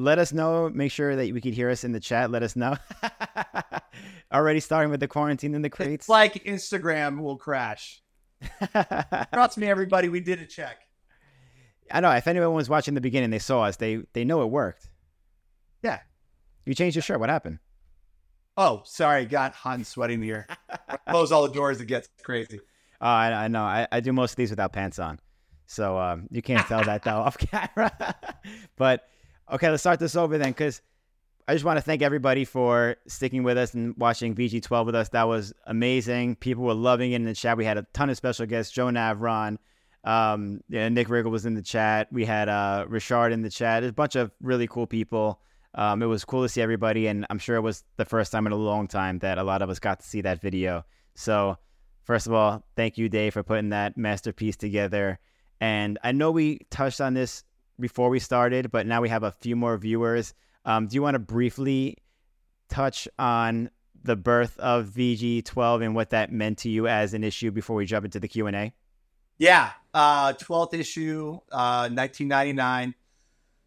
[0.00, 0.68] let us know.
[0.70, 2.30] Make sure that we could hear us in the chat.
[2.30, 2.76] Let us know.
[4.32, 6.04] Already starting with the quarantine in the crates.
[6.04, 8.02] It's like Instagram will crash.
[9.32, 10.08] Trust me, everybody.
[10.08, 10.78] We did a check.
[11.90, 12.10] I know.
[12.12, 13.76] If anyone was watching the beginning, they saw us.
[13.76, 14.88] They they know it worked.
[15.82, 16.00] Yeah.
[16.64, 17.20] You changed your shirt.
[17.20, 17.58] What happened?
[18.56, 19.26] Oh, sorry.
[19.26, 20.46] Got hot and sweating here.
[21.08, 21.80] Close all the doors.
[21.80, 22.60] It gets crazy.
[23.00, 23.62] Oh, I, I know.
[23.62, 25.18] I, I do most of these without pants on.
[25.66, 28.14] So um, you can't tell that though off camera.
[28.76, 29.08] but
[29.52, 30.80] okay, let's start this over then because
[31.48, 35.08] I just want to thank everybody for sticking with us and watching VG12 with us.
[35.10, 36.36] That was amazing.
[36.36, 37.56] People were loving it in the chat.
[37.56, 38.72] We had a ton of special guests.
[38.72, 39.58] Joe Navron,
[40.04, 42.08] um, yeah, Nick Riggle was in the chat.
[42.12, 43.82] We had uh, Richard in the chat.
[43.82, 45.40] There's a bunch of really cool people.
[45.74, 48.46] Um, it was cool to see everybody, and I'm sure it was the first time
[48.46, 50.84] in a long time that a lot of us got to see that video.
[51.14, 51.58] So,
[52.02, 55.20] first of all, thank you, Dave, for putting that masterpiece together.
[55.60, 57.44] And I know we touched on this
[57.80, 60.34] before we started, but now we have a few more viewers.
[60.64, 61.96] Um, do you want to briefly
[62.68, 63.70] touch on
[64.02, 67.86] the birth of VG12 and what that meant to you as an issue before we
[67.86, 68.72] jump into the Q and A?
[69.38, 72.94] Yeah, uh, 12th issue, uh, 1999.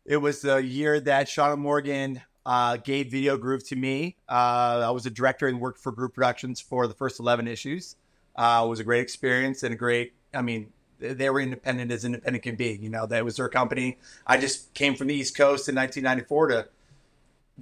[0.05, 4.17] It was the year that Sean Morgan uh, gave Video Groove to me.
[4.29, 7.95] Uh, I was a director and worked for Groove Productions for the first 11 issues.
[8.35, 10.71] Uh, it was a great experience and a great, I mean,
[11.03, 12.77] they were independent as independent can be.
[12.81, 13.97] You know, that was their company.
[14.25, 16.67] I just came from the East Coast in 1994 to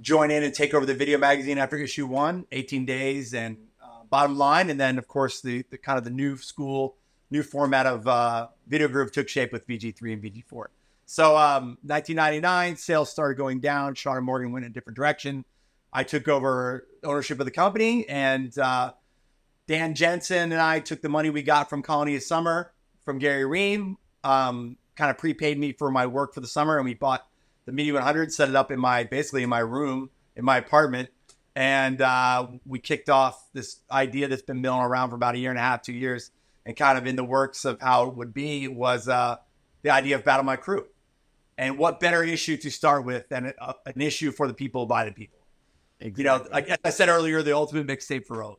[0.00, 4.04] join in and take over the video magazine after issue one, 18 days and uh,
[4.08, 4.70] bottom line.
[4.70, 6.96] And then, of course, the, the kind of the new school,
[7.30, 10.66] new format of uh, Video Groove took shape with VG3 and VG4.
[11.04, 13.94] So, um, 1999, sales started going down.
[13.94, 15.44] Sean and Morgan went in a different direction.
[15.92, 18.92] I took over ownership of the company, and uh,
[19.66, 22.72] Dan Jensen and I took the money we got from Colony of Summer
[23.04, 26.84] from Gary Ream, um, kind of prepaid me for my work for the summer, and
[26.84, 27.26] we bought
[27.64, 31.10] the Media 100, set it up in my basically in my room in my apartment,
[31.54, 35.50] and uh, we kicked off this idea that's been milling around for about a year
[35.50, 36.30] and a half, two years,
[36.64, 39.36] and kind of in the works of how it would be was uh,
[39.82, 40.86] the idea of Battle My Crew,
[41.58, 45.04] and what better issue to start with than a, an issue for the people by
[45.04, 45.38] the people.
[46.00, 46.22] Exactly.
[46.22, 48.58] You know, like I said earlier, the ultimate mixtape for everybody.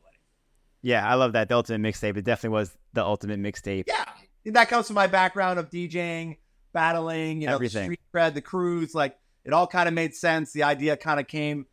[0.80, 1.48] Yeah, I love that.
[1.48, 2.16] The ultimate mixtape.
[2.16, 3.84] It definitely was the ultimate mixtape.
[3.86, 4.04] Yeah,
[4.46, 6.36] that comes from my background of DJing,
[6.72, 7.90] battling, you know, Everything.
[7.90, 8.94] the street cred, the crews.
[8.94, 10.52] Like it all kind of made sense.
[10.52, 11.66] The idea kind of came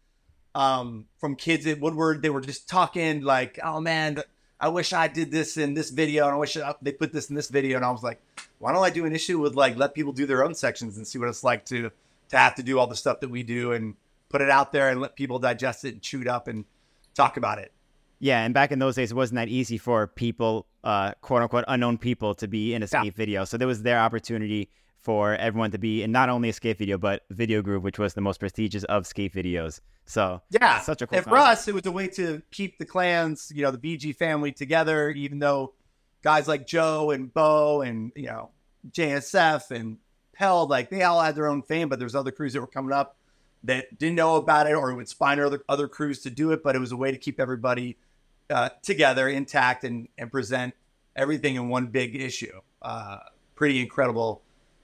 [0.55, 2.21] um, from kids at Woodward.
[2.21, 4.21] They were just talking like, "Oh man,
[4.59, 7.35] I wish I did this in this video, and I wish they put this in
[7.35, 8.21] this video." And I was like,
[8.59, 11.07] "Why don't I do an issue with like let people do their own sections and
[11.07, 11.91] see what it's like to
[12.29, 13.95] to have to do all the stuff that we do and
[14.29, 16.65] put it out there and let people digest it and chew it up and
[17.15, 17.71] talk about it."
[18.21, 21.65] Yeah, and back in those days, it wasn't that easy for people, uh, quote unquote,
[21.67, 23.11] unknown people to be in a skate yeah.
[23.15, 23.45] video.
[23.45, 26.99] So there was their opportunity for everyone to be in not only a skate video,
[26.99, 29.81] but Video Groove, which was the most prestigious of skate videos.
[30.05, 31.17] So yeah, such a cool.
[31.17, 34.15] And for us, it was a way to keep the clans, you know, the VG
[34.15, 35.73] family together, even though
[36.21, 38.51] guys like Joe and Bo and you know
[38.91, 39.97] JSF and
[40.33, 42.93] Pell, like they all had their own fame, but there's other crews that were coming
[42.93, 43.17] up
[43.63, 46.61] that didn't know about it or would spine other other crews to do it.
[46.61, 47.97] But it was a way to keep everybody
[48.51, 50.73] uh, together, intact, and and present
[51.16, 52.59] everything in one big issue.
[52.81, 53.19] Uh,
[53.56, 54.41] pretty incredible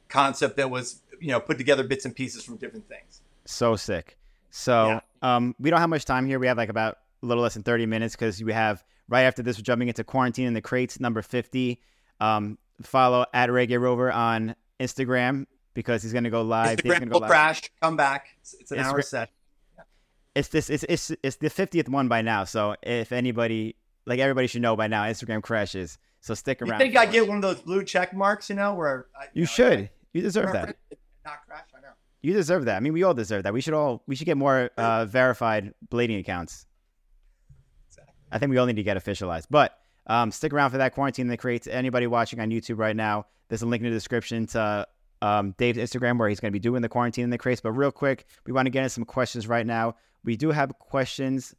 [0.10, 3.22] concept that was you know put together bits and pieces from different things.
[3.46, 4.18] So sick.
[4.50, 5.36] So yeah.
[5.36, 6.40] um, we don't have much time here.
[6.40, 9.44] We have like about a little less than thirty minutes because we have right after
[9.44, 11.82] this we're jumping into quarantine in the crates number fifty.
[12.20, 16.80] Um, follow at Reggae Rover on Instagram because he's going to go live.
[16.80, 17.62] Instagram will crash.
[17.82, 18.30] Come back.
[18.42, 19.30] It's, it's an Instagram, hour set
[20.38, 22.44] it's this it's it's it's the fiftieth one by now.
[22.44, 23.76] So if anybody
[24.06, 25.98] like everybody should know by now, Instagram crashes.
[26.22, 26.80] So stick around.
[26.80, 28.50] You think I get one of those blue check marks?
[28.50, 29.80] You know where I, you, you know, should.
[29.80, 30.78] I, you deserve that.
[31.26, 31.64] Not crash.
[31.76, 31.88] I know.
[32.22, 32.78] You deserve that.
[32.78, 33.54] I mean, we all deserve that.
[33.54, 36.66] We should all we should get more uh, verified blading accounts.
[37.90, 38.14] Exactly.
[38.32, 39.48] I think we all need to get officialized.
[39.50, 39.78] But
[40.08, 43.26] um, stick around for that quarantine that creates anybody watching on YouTube right now.
[43.50, 44.88] There's a link in the description to
[45.22, 47.62] um, Dave's Instagram where he's going to be doing the quarantine in the crates.
[47.62, 49.96] But real quick, we want to get into some questions right now.
[50.28, 51.56] We do have questions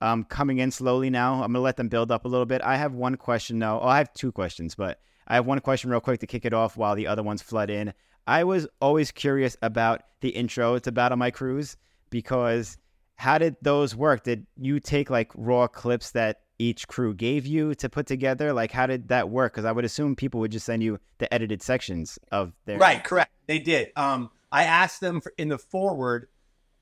[0.00, 1.34] um, coming in slowly now.
[1.34, 2.62] I'm going to let them build up a little bit.
[2.62, 3.80] I have one question now.
[3.80, 6.54] Oh, I have two questions, but I have one question real quick to kick it
[6.54, 7.92] off while the other ones flood in.
[8.24, 11.76] I was always curious about the intro to Battle My Crews
[12.08, 12.78] because
[13.16, 14.22] how did those work?
[14.22, 18.52] Did you take like raw clips that each crew gave you to put together?
[18.52, 19.54] Like, how did that work?
[19.54, 22.78] Because I would assume people would just send you the edited sections of their.
[22.78, 23.32] Right, correct.
[23.48, 23.90] They did.
[23.96, 26.28] Um, I asked them for, in the forward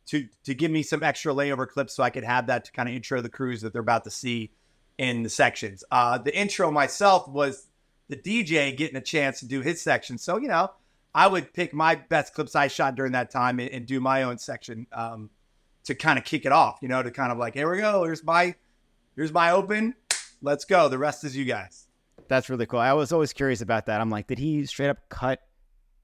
[0.06, 2.88] to to give me some extra layover clips so I could have that to kind
[2.88, 4.52] of intro the crews that they're about to see
[4.98, 5.84] in the sections.
[5.90, 7.66] Uh, the intro myself was
[8.08, 10.18] the DJ getting a chance to do his section.
[10.18, 10.70] So, you know,
[11.14, 14.24] I would pick my best clips I shot during that time and, and do my
[14.24, 15.30] own section um,
[15.84, 16.78] to kind of kick it off.
[16.82, 18.04] You know, to kind of like, here we go.
[18.04, 18.54] Here's my
[19.16, 19.94] here's my open.
[20.40, 20.88] Let's go.
[20.88, 21.86] The rest is you guys.
[22.28, 22.80] That's really cool.
[22.80, 24.00] I was always curious about that.
[24.00, 25.40] I'm like, did he straight up cut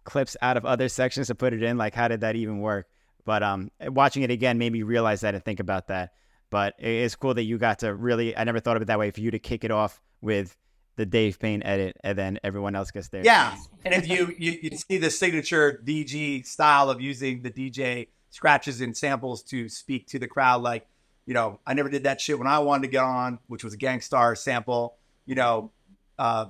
[0.05, 1.77] clips out of other sections to put it in?
[1.79, 2.87] Like, how did that even work?
[3.29, 6.15] But um, watching it again made me realize that and think about that.
[6.49, 8.35] But it's cool that you got to really.
[8.35, 9.11] I never thought of it that way.
[9.11, 10.57] For you to kick it off with
[10.97, 13.23] the Dave Paine edit, and then everyone else gets there.
[13.23, 13.55] Yeah,
[13.85, 18.81] and if you, you you see the signature DG style of using the DJ scratches
[18.81, 20.87] and samples to speak to the crowd, like
[21.27, 23.75] you know, I never did that shit when I wanted to get on, which was
[23.75, 24.97] a Gang Starr sample.
[25.27, 25.71] You know,
[26.19, 26.47] uh,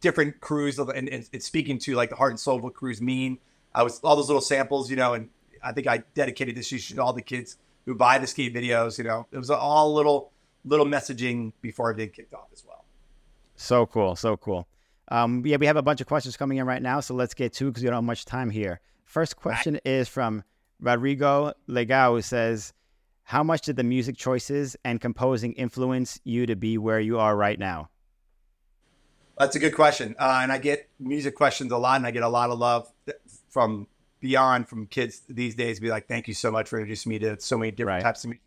[0.00, 3.02] different crews and, and, and speaking to like the heart and soul of what crews
[3.02, 3.38] mean.
[3.74, 5.30] I was all those little samples, you know, and
[5.64, 7.56] I think I dedicated this issue to all the kids
[7.86, 8.98] who buy the skate videos.
[8.98, 10.30] You know, it was all little
[10.64, 12.84] little messaging before it did kicked off as well.
[13.56, 14.66] So cool, so cool.
[15.08, 17.52] Um, yeah, we have a bunch of questions coming in right now, so let's get
[17.54, 18.80] to because we don't have much time here.
[19.04, 19.82] First question right.
[19.84, 20.42] is from
[20.80, 22.72] Rodrigo Legao, who says,
[23.22, 27.36] "How much did the music choices and composing influence you to be where you are
[27.36, 27.90] right now?"
[29.38, 32.22] That's a good question, uh, and I get music questions a lot, and I get
[32.22, 32.90] a lot of love
[33.50, 33.88] from
[34.24, 35.78] beyond from kids these days.
[35.78, 38.02] Be like, "Thank you so much for introducing me to so many different right.
[38.02, 38.40] types of music."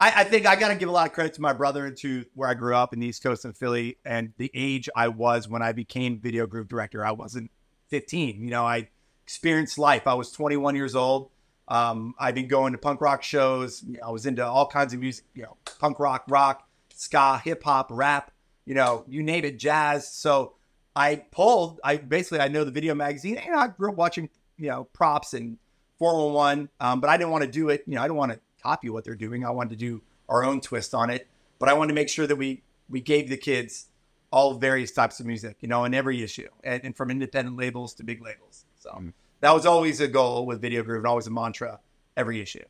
[0.00, 1.96] I, I think I got to give a lot of credit to my brother and
[1.98, 5.08] to where I grew up in the East Coast and Philly and the age I
[5.08, 7.04] was when I became Video Groove director.
[7.04, 7.50] I wasn't
[7.90, 8.42] 15.
[8.42, 8.88] You know, I
[9.22, 10.06] experienced life.
[10.06, 11.30] I was 21 years old.
[11.68, 13.84] Um, I've been going to punk rock shows.
[14.04, 17.88] I was into all kinds of music, you know, punk rock, rock, ska, hip hop,
[17.90, 18.32] rap,
[18.64, 20.12] you know, you name it, jazz.
[20.12, 20.54] So
[20.96, 24.28] I pulled, I basically, I know the video magazine and I grew up watching,
[24.62, 25.58] you know, props and
[25.98, 27.82] 411, um, but I didn't want to do it.
[27.86, 29.44] You know, I didn't want to copy what they're doing.
[29.44, 31.28] I wanted to do our own twist on it,
[31.58, 33.88] but I wanted to make sure that we we gave the kids
[34.30, 37.94] all various types of music, you know, in every issue, and, and from independent labels
[37.94, 38.64] to big labels.
[38.78, 39.12] So mm.
[39.40, 41.80] that was always a goal with Video Groove and always a mantra
[42.16, 42.64] every issue.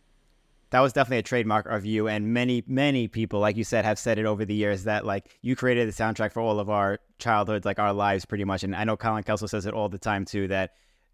[0.71, 3.99] That was definitely a trademark of you, and many, many people, like you said, have
[3.99, 6.99] said it over the years that like you created the soundtrack for all of our
[7.19, 8.65] childhoods, like our lives, pretty much.
[8.65, 10.73] And I know Colin Kelso says it all the time too that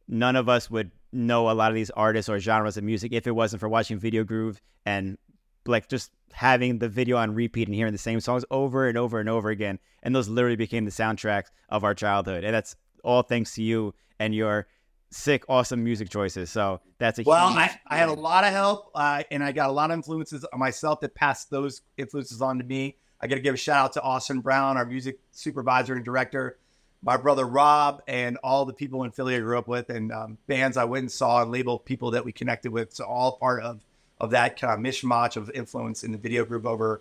[0.08, 3.26] none of us would know a lot of these artists or genres of music if
[3.26, 5.18] it wasn't for watching Video Groove and
[5.66, 9.20] like just having the video on repeat and hearing the same songs over and over
[9.20, 9.78] and over again.
[10.02, 12.44] And those literally became the soundtracks of our childhood.
[12.44, 14.66] And that's all thanks to you and your
[15.10, 16.50] sick, awesome music choices.
[16.50, 17.48] So that's a well.
[17.48, 20.44] I, I had a lot of help, uh, and I got a lot of influences
[20.52, 22.96] on myself that passed those influences on to me.
[23.20, 26.58] I got to give a shout out to Austin Brown, our music supervisor and director
[27.02, 30.38] my brother Rob and all the people in Philly I grew up with and um,
[30.46, 32.94] bands I went and saw and label people that we connected with.
[32.94, 33.80] So all part of
[34.20, 37.00] of that kind of mishmash of influence in the Video Groove over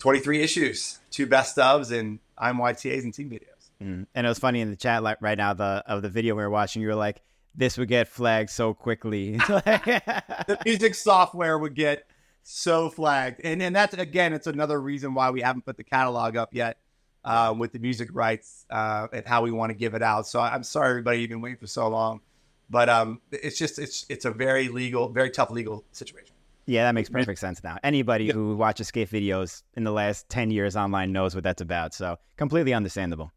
[0.00, 3.70] 23 issues, two best ofs and IMYTAs and team videos.
[3.80, 4.06] Mm.
[4.14, 6.42] And it was funny in the chat like right now the of the video we
[6.42, 7.22] were watching, you were like,
[7.54, 9.32] this would get flagged so quickly.
[9.36, 12.06] the music software would get
[12.42, 13.40] so flagged.
[13.44, 16.78] And and that's again, it's another reason why we haven't put the catalog up yet
[17.24, 20.26] uh, with the music rights uh, and how we want to give it out.
[20.26, 22.20] So I'm sorry everybody you've been waiting for so long,
[22.68, 26.34] but um, it's just it's it's a very legal, very tough legal situation.
[26.66, 27.78] Yeah, that makes perfect sense now.
[27.82, 28.34] Anybody yeah.
[28.34, 31.94] who watches skate videos in the last ten years online knows what that's about.
[31.94, 33.32] So completely understandable.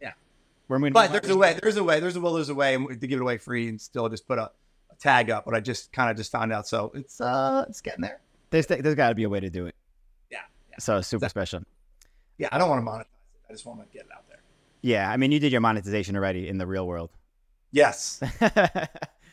[0.00, 0.12] Yeah,
[0.68, 0.94] we're moving.
[0.94, 1.58] But there's a way.
[1.60, 2.00] There's a way.
[2.00, 2.34] There's a will.
[2.34, 4.50] There's a way to give it away free and still just put a,
[4.90, 5.44] a tag up.
[5.44, 6.66] But I just kind of just found out.
[6.66, 8.20] So it's uh it's getting there.
[8.50, 9.74] There's there's got to be a way to do it.
[10.30, 10.38] Yeah.
[10.70, 10.76] yeah.
[10.78, 11.28] So super exactly.
[11.28, 11.62] special.
[12.38, 13.17] Yeah, I don't want to monetize
[13.48, 14.42] I just want to get it out there.
[14.82, 17.10] Yeah, I mean, you did your monetization already in the real world.
[17.72, 18.20] Yes.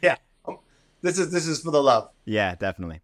[0.02, 0.18] yeah.
[0.48, 0.60] Um,
[1.02, 2.10] this is this is for the love.
[2.26, 3.02] Yeah, definitely.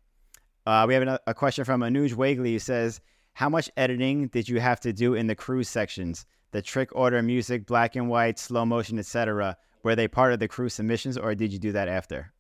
[0.66, 3.02] Uh, we have a, a question from Anuj Wagley who says,
[3.34, 6.26] "How much editing did you have to do in the crews sections?
[6.52, 9.58] The trick order music, black and white, slow motion, etc.
[9.84, 12.34] Were they part of the crew submissions, or did you do that after?"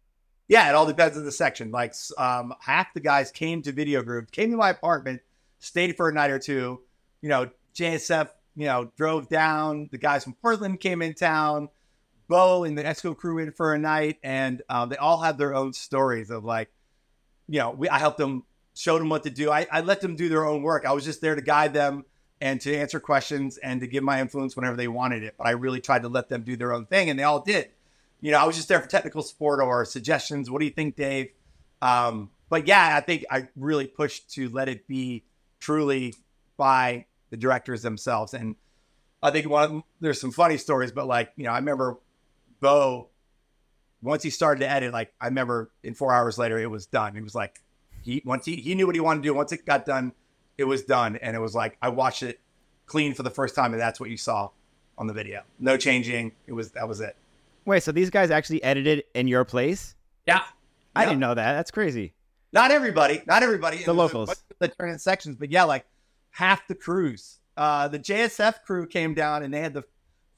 [0.47, 1.71] Yeah, it all depends on the section.
[1.71, 5.21] Like um, half the guys came to Video Groove, came to my apartment,
[5.59, 6.81] stayed for a night or two.
[7.21, 9.89] You know, JSF you know, drove down.
[9.91, 11.69] The guys from Portland came in town.
[12.27, 15.53] Bo and the Esco crew in for a night, and um, they all had their
[15.53, 16.71] own stories of like,
[17.49, 19.51] you know, we, I helped them, showed them what to do.
[19.51, 20.85] I, I let them do their own work.
[20.85, 22.05] I was just there to guide them
[22.39, 25.35] and to answer questions and to give my influence whenever they wanted it.
[25.37, 27.69] But I really tried to let them do their own thing, and they all did.
[28.21, 30.49] You know, I was just there for technical support or suggestions.
[30.49, 31.31] What do you think, Dave?
[31.81, 35.25] Um, but yeah, I think I really pushed to let it be
[35.59, 36.15] truly
[36.55, 38.33] by the directors themselves.
[38.35, 38.55] And
[39.23, 41.97] I think one there's some funny stories, but like you know, I remember
[42.59, 43.07] Bo
[44.03, 44.93] once he started to edit.
[44.93, 47.15] Like I remember in four hours later, it was done.
[47.17, 47.59] It was like
[48.03, 49.33] he once he he knew what he wanted to do.
[49.33, 50.13] Once it got done,
[50.57, 52.39] it was done, and it was like I watched it
[52.85, 54.49] clean for the first time, and that's what you saw
[54.97, 55.41] on the video.
[55.59, 56.33] No changing.
[56.47, 57.15] It was that was it.
[57.65, 59.95] Wait, so these guys actually edited in your place?
[60.25, 60.41] Yeah.
[60.95, 61.09] I Yeah.
[61.09, 61.53] didn't know that.
[61.53, 62.13] That's crazy.
[62.51, 63.77] Not everybody, not everybody.
[63.77, 64.29] The It was a locals.
[64.29, 65.85] bunch of The trans sections, but yeah, like
[66.31, 67.39] half the crews.
[67.55, 69.83] Uh, the JSF crew came down and they had the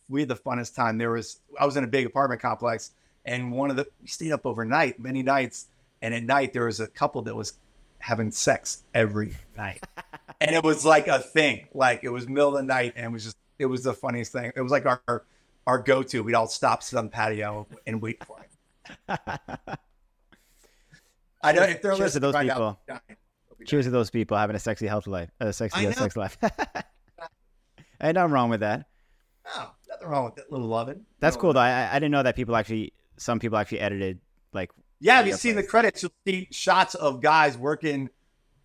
[0.10, 0.98] we had the funnest time.
[0.98, 2.92] There was I was in a big apartment complex
[3.26, 5.68] and one of the we stayed up overnight many nights,
[6.02, 7.54] and at night there was a couple that was
[8.00, 9.84] having sex every night,
[10.42, 11.68] and it was like a thing.
[11.74, 14.32] Like it was middle of the night, and it was just it was the funniest
[14.32, 14.52] thing.
[14.56, 15.24] It was like our
[15.66, 16.24] our go to.
[16.24, 18.50] We'd all stop, sit on the patio, and wait for it.
[21.46, 22.80] I know if they're Cheers to those right people.
[22.88, 23.18] they're dying.
[23.18, 23.23] They'll be
[23.66, 26.38] Cheers to those people having a sexy health life, a sexy uh, sex life.
[28.02, 28.86] Ain't nothing wrong with that.
[29.46, 31.06] No, nothing wrong with that little loving.
[31.20, 31.60] That's cool though.
[31.60, 34.20] I, I didn't know that people actually, some people actually edited
[34.54, 34.72] like.
[35.00, 38.10] Yeah, if you see the credits, you'll see shots of guys working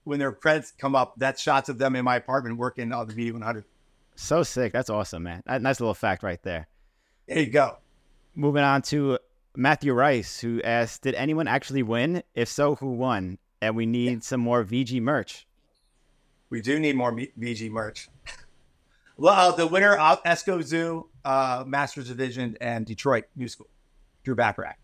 [0.05, 1.15] when their credits come up.
[1.17, 3.65] That's shots of them in my apartment working on the Media 100.
[4.15, 4.73] So sick.
[4.73, 5.43] That's awesome, man.
[5.47, 6.69] Nice little fact right there.
[7.27, 7.79] There you go.
[8.35, 9.19] Moving on to
[9.57, 12.23] Matthew Rice, who asked, "Did anyone actually win?
[12.35, 13.39] If so, who won?
[13.61, 15.47] And we need some more VG merch."
[16.51, 18.09] We do need more VG merch.
[19.17, 23.69] well, the winner of Esco Zoo, uh, Masters Division, and Detroit New School,
[24.25, 24.77] Drew Bacharach.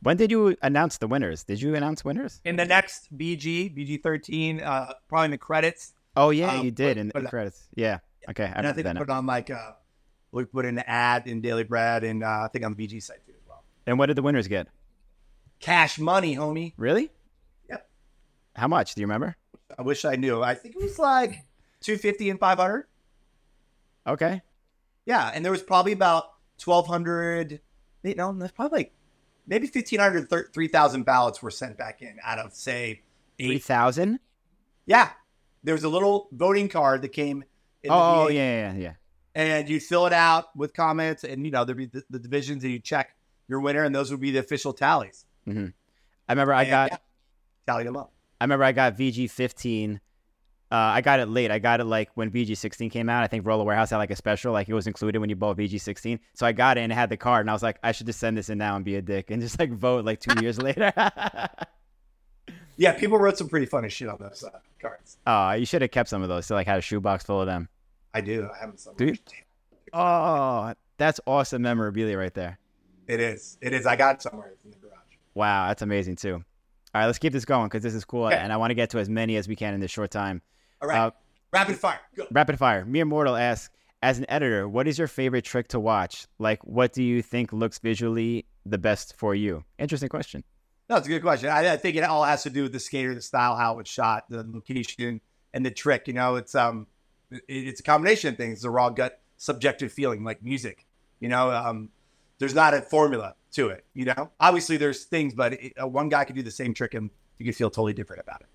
[0.00, 1.42] When did you announce the winners?
[1.44, 2.40] Did you announce winners?
[2.44, 5.92] In the next VG, VG 13, uh, probably in the credits.
[6.16, 7.68] Oh yeah, Um, you did but- in the credits.
[7.74, 7.98] Yeah.
[8.30, 9.72] Okay, I And I think we put on like, uh,
[10.32, 13.02] we put in an ad in Daily Bread and uh, I think on the VG
[13.02, 13.62] site too as well.
[13.86, 14.68] And what did the winners get?
[15.60, 16.74] Cash money, homie.
[16.76, 17.10] Really?
[18.58, 18.94] How much?
[18.94, 19.36] Do you remember?
[19.78, 20.42] I wish I knew.
[20.42, 21.30] I think it was like
[21.80, 22.86] 250 and 500.
[24.06, 24.42] Okay.
[25.06, 26.24] Yeah, and there was probably about
[26.64, 27.60] 1,200.
[28.02, 28.92] You know, there's probably like
[29.46, 33.02] maybe 1,500, thir- 3,000 ballots were sent back in out of say
[33.38, 33.62] Three eight.
[33.64, 34.18] thousand.
[34.86, 35.10] Yeah,
[35.62, 37.44] there was a little voting card that came.
[37.84, 38.92] In Oh yeah, yeah, yeah.
[39.36, 42.64] and you fill it out with comments, and you know there'd be the, the divisions,
[42.64, 43.14] and you check
[43.46, 45.24] your winner, and those would be the official tallies.
[45.46, 45.66] Mm-hmm.
[46.28, 46.90] I remember I And, got.
[46.90, 46.96] yeah,
[47.66, 48.12] tally them up.
[48.40, 50.00] I remember I got VG fifteen.
[50.70, 51.50] Uh, I got it late.
[51.50, 53.24] I got it like when VG sixteen came out.
[53.24, 55.56] I think Roller Warehouse had like a special, like it was included when you bought
[55.56, 56.20] VG sixteen.
[56.34, 58.06] So I got it and it had the card, and I was like, I should
[58.06, 60.40] just send this in now and be a dick and just like vote like two
[60.42, 60.92] years later.
[62.78, 65.18] Yeah, people wrote some pretty funny shit on those uh, cards.
[65.26, 66.46] Oh, you should have kept some of those.
[66.46, 67.68] So like had a shoebox full of them.
[68.14, 68.48] I do.
[68.54, 68.86] I haven't.
[68.96, 69.16] Do you?
[69.92, 72.58] Oh, that's awesome memorabilia right there.
[73.08, 73.58] It is.
[73.60, 73.84] It is.
[73.84, 74.94] I got it somewhere in the garage.
[75.34, 76.44] Wow, that's amazing too.
[76.94, 78.36] All right, let's keep this going because this is cool, Okay.
[78.36, 80.40] and I want to get to as many as we can in this short time.
[80.80, 80.98] All right.
[80.98, 81.10] Uh,
[81.52, 82.00] Rapid fire.
[82.14, 82.26] Go.
[82.30, 82.84] Rapid fire.
[82.84, 83.70] Mere Mortal asks,
[84.02, 86.26] as an editor, what is your favorite trick to watch?
[86.38, 89.64] Like, what do you think looks visually the best for you?
[89.78, 90.44] Interesting question.
[90.88, 91.48] No, it's a good question.
[91.50, 93.76] I, I think it all has to do with the skater, the style, how it
[93.78, 95.20] was shot, the location,
[95.52, 96.06] and the trick.
[96.06, 96.86] You know, it's um,
[97.30, 98.58] it, it's a combination of things.
[98.58, 100.86] It's a raw gut, subjective feeling, like music.
[101.20, 101.90] You know, um,
[102.38, 103.84] there's not a formula to it.
[103.94, 106.94] You know, obviously there's things, but it, uh, one guy could do the same trick
[106.94, 108.46] and you could feel totally different about it.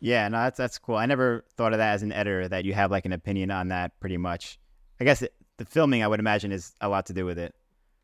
[0.00, 0.96] Yeah, no, that's that's cool.
[0.96, 3.68] I never thought of that as an editor that you have like an opinion on
[3.68, 3.98] that.
[3.98, 4.58] Pretty much,
[5.00, 7.54] I guess it, the filming, I would imagine, is a lot to do with it.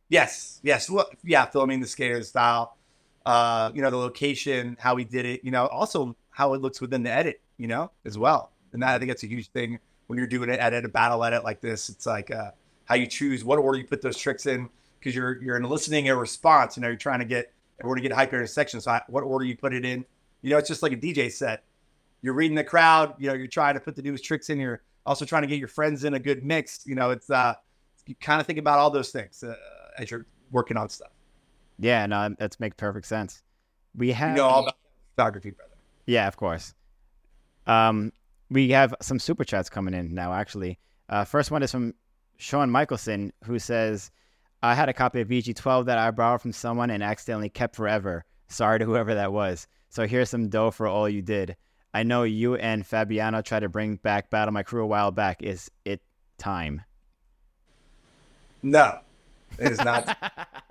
[0.08, 0.90] Yes, yes.
[0.90, 2.76] Well, yeah, filming the skater style,
[3.25, 6.80] uh, you know, the location, how we did it, you know, also how it looks
[6.80, 8.50] within the edit, you know, as well.
[8.73, 11.23] And that, I think that's a huge thing when you're doing an edit, a battle
[11.23, 11.88] edit like this.
[11.88, 12.50] It's like uh,
[12.87, 14.68] how you choose what order you put those tricks in
[15.04, 16.76] because you're you're eliciting a response.
[16.76, 18.80] You know, you're trying to get everyone to get hyper in a section.
[18.80, 20.04] So I- what order you put it in?
[20.42, 21.62] You know, it's just like a DJ set.
[22.23, 23.14] You're reading the crowd.
[23.18, 24.58] You know, you're trying to put the newest tricks in.
[24.58, 26.87] You're also trying to get your friends in a good mix.
[26.87, 27.54] You know, it's uh,
[28.06, 29.54] you kind of think about all those things uh,
[29.99, 31.11] as you're working on stuff.
[31.78, 33.42] Yeah, no, that makes perfect sense.
[33.96, 34.76] We have, You know all about
[35.16, 35.75] photography, brother.
[36.06, 36.75] yeah, of course.
[37.66, 38.12] Um,
[38.50, 40.32] we have some super chats coming in now.
[40.32, 41.94] Actually, uh, first one is from
[42.37, 44.11] Sean Michelson, who says,
[44.64, 48.25] "I had a copy of VG12 that I borrowed from someone and accidentally kept forever.
[48.49, 49.66] Sorry to whoever that was.
[49.90, 51.56] So here's some dough for all you did.
[51.92, 55.42] I know you and Fabiano tried to bring back Battle My Crew a while back.
[55.42, 56.02] Is it
[56.38, 56.83] time?"
[58.62, 58.99] No,
[59.59, 60.16] it is not.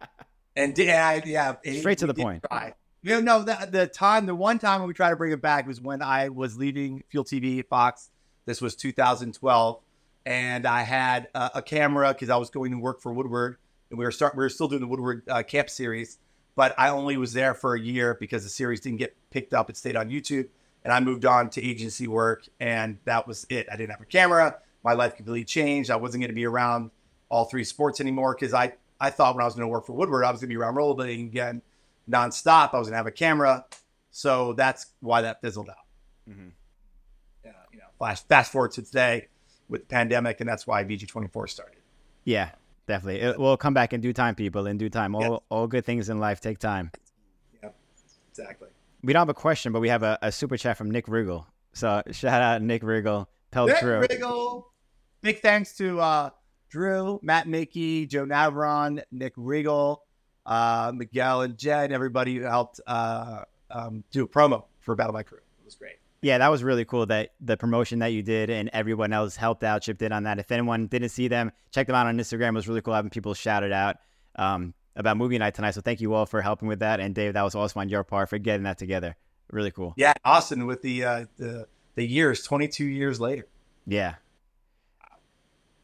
[0.56, 2.44] and yeah, yeah, it- Straight to the point.
[2.50, 2.74] try.
[3.06, 5.68] You know, no, the, the time, the one time we tried to bring it back
[5.68, 8.10] was when I was leaving Fuel TV Fox.
[8.46, 9.80] This was 2012,
[10.26, 13.58] and I had a, a camera because I was going to work for Woodward,
[13.94, 16.18] and we were start we were still doing the Woodward uh, Camp series,
[16.56, 19.70] but I only was there for a year because the series didn't get picked up.
[19.70, 20.50] It stayed on YouTube,
[20.84, 23.68] and I moved on to agency work, and that was it.
[23.72, 24.58] I didn't have a camera.
[24.84, 25.92] My life completely changed.
[25.92, 26.90] I wasn't going to be around
[27.30, 29.94] all three sports anymore because I I thought when I was going to work for
[29.94, 31.62] Woodward, I was going to be around rollerblading again
[32.10, 32.74] nonstop.
[32.74, 33.66] I was going to have a camera,
[34.10, 35.86] so that's why that fizzled out.
[36.28, 36.54] Mhm.
[37.46, 39.28] Yeah, you know, flash fast forward to today
[39.70, 41.78] with the pandemic, and that's why VG24 started.
[42.24, 42.50] Yeah,
[42.88, 43.22] definitely.
[43.22, 44.68] It, we'll come back in due time, people.
[44.68, 45.16] In due time.
[45.16, 45.40] All Yes.
[45.50, 46.92] all good things in life take time.
[47.62, 47.70] Yeah.
[48.30, 48.70] Exactly.
[49.04, 51.46] We don't have a question, but we have a, a super chat from Nick Riggle.
[51.74, 53.28] So shout out Nick Riggle.
[53.52, 54.28] Tell the truth Nick Drew.
[54.28, 54.64] Riggle.
[55.22, 56.30] Big thanks to uh,
[56.70, 59.98] Drew, Matt Mickey, Joe Navron, Nick Riggle,
[60.46, 65.24] uh, Miguel and Jed, everybody who helped uh, um, do a promo for Battle My
[65.24, 65.38] Crew.
[65.38, 65.98] It was great.
[66.24, 67.06] Yeah, that was really cool.
[67.06, 70.40] That the promotion that you did and everyone else helped out, chipped in on that.
[70.40, 72.50] If anyone didn't see them, check them out on Instagram.
[72.50, 73.98] It was really cool having people shout it out
[74.38, 75.72] um, about movie night tonight.
[75.72, 77.00] So thank you all for helping with that.
[77.00, 79.16] And Dave, that was awesome on your part for getting that together.
[79.52, 79.94] Really cool.
[79.98, 83.48] Yeah, Austin with the uh, the the years, 22 years later.
[83.86, 84.16] Yeah.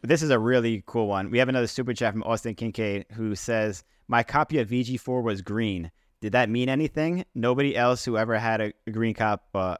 [0.01, 1.29] This is a really cool one.
[1.29, 5.41] We have another super chat from Austin Kincaid who says, My copy of VG4 was
[5.41, 5.91] green.
[6.21, 7.25] Did that mean anything?
[7.35, 9.75] Nobody else who ever had a, a green cop, uh,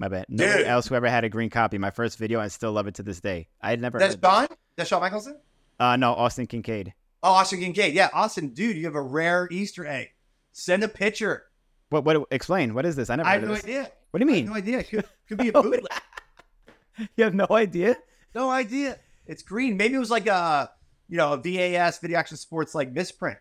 [0.00, 0.26] my bad.
[0.28, 0.66] Nobody Dude.
[0.66, 1.78] else who ever had a green copy.
[1.78, 3.48] My first video I still love it to this day.
[3.60, 4.48] I had never That's Sean?
[4.76, 5.38] That's Shawn Michaelson?
[5.78, 6.94] Uh, no, Austin Kincaid.
[7.22, 7.94] Oh, Austin Kincaid.
[7.94, 10.08] Yeah, Austin, dude, you have a rare Easter egg.
[10.52, 11.44] Send a picture.
[11.90, 12.04] What?
[12.04, 12.26] What?
[12.30, 12.74] Explain.
[12.74, 13.10] What is this?
[13.10, 13.64] I never I have no this.
[13.64, 13.90] idea.
[14.10, 14.52] What do you I have mean?
[14.52, 14.82] no idea.
[14.84, 15.84] Could, could be a bootleg.
[17.16, 17.96] You have no idea?
[18.34, 18.98] No idea.
[19.26, 19.78] It's green.
[19.78, 20.70] Maybe it was like a,
[21.08, 23.38] you know, a VAS Video Action Sports like misprint,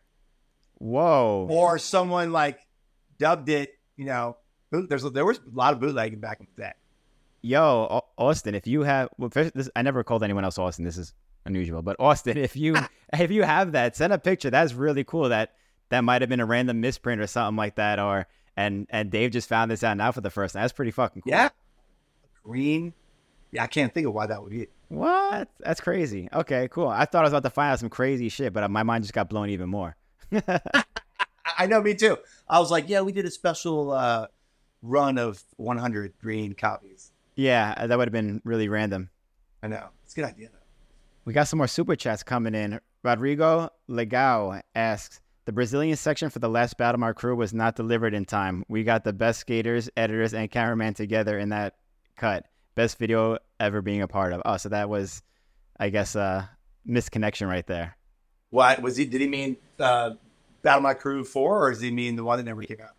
[0.75, 1.45] Whoa.
[1.49, 2.59] or someone like
[3.17, 3.71] dubbed it.
[3.97, 4.37] You know,
[4.71, 6.71] there's there was a lot of bootlegging back in the day.
[7.41, 10.83] Yo, Austin, if you have, well, first, this, I never called anyone else Austin.
[10.83, 11.13] This is
[11.45, 12.75] unusual, but Austin, if you
[13.13, 14.49] if you have that, send a picture.
[14.49, 15.29] That's really cool.
[15.29, 15.53] That
[15.89, 19.31] that might have been a random misprint or something like that, or and and Dave
[19.31, 20.63] just found this out now for the first time.
[20.63, 21.31] That's pretty fucking cool.
[21.31, 21.49] Yeah,
[22.43, 22.93] green.
[23.51, 24.67] Yeah, I can't think of why that would be.
[24.89, 25.49] What?
[25.59, 26.29] That's crazy.
[26.31, 26.87] Okay, cool.
[26.87, 29.13] I thought I was about to find out some crazy shit, but my mind just
[29.13, 29.95] got blown even more.
[30.31, 30.61] I-
[31.57, 32.17] I know, me too.
[32.47, 34.27] I was like, yeah, we did a special uh,
[34.81, 37.11] run of 100 green copies.
[37.35, 39.09] yeah, uh, that would have been really random.
[39.61, 39.89] I know.
[40.03, 40.59] It's a good idea, though.
[41.25, 42.79] We got some more super chats coming in.
[43.03, 48.25] Rodrigo Legao asks The Brazilian section for the last Battle crew was not delivered in
[48.25, 48.63] time.
[48.67, 51.75] We got the best skaters, editors, and cameraman together in that
[52.15, 52.45] cut.
[52.75, 54.41] Best video ever being a part of.
[54.45, 55.21] Oh, so that was,
[55.79, 56.49] I guess, a
[56.87, 57.97] misconnection right there.
[58.49, 59.05] What was he?
[59.05, 60.11] Did he mean uh,
[60.61, 62.95] Battle My Crew 4 or does he mean the one that never came out?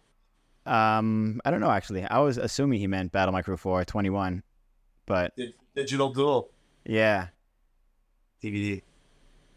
[0.70, 2.04] Um, I don't know actually.
[2.04, 4.42] I was assuming he meant Battle My Crew 4 21,
[5.06, 5.32] but
[5.74, 6.50] Digital Duel
[6.84, 7.28] yeah.
[8.42, 8.82] DVD.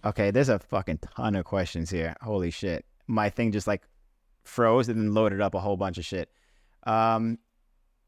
[0.06, 2.16] Okay, there's a fucking ton of questions here.
[2.22, 2.86] Holy shit.
[3.08, 3.84] My thing just like
[4.44, 6.30] froze and then loaded up a whole bunch of shit.
[6.86, 7.40] Um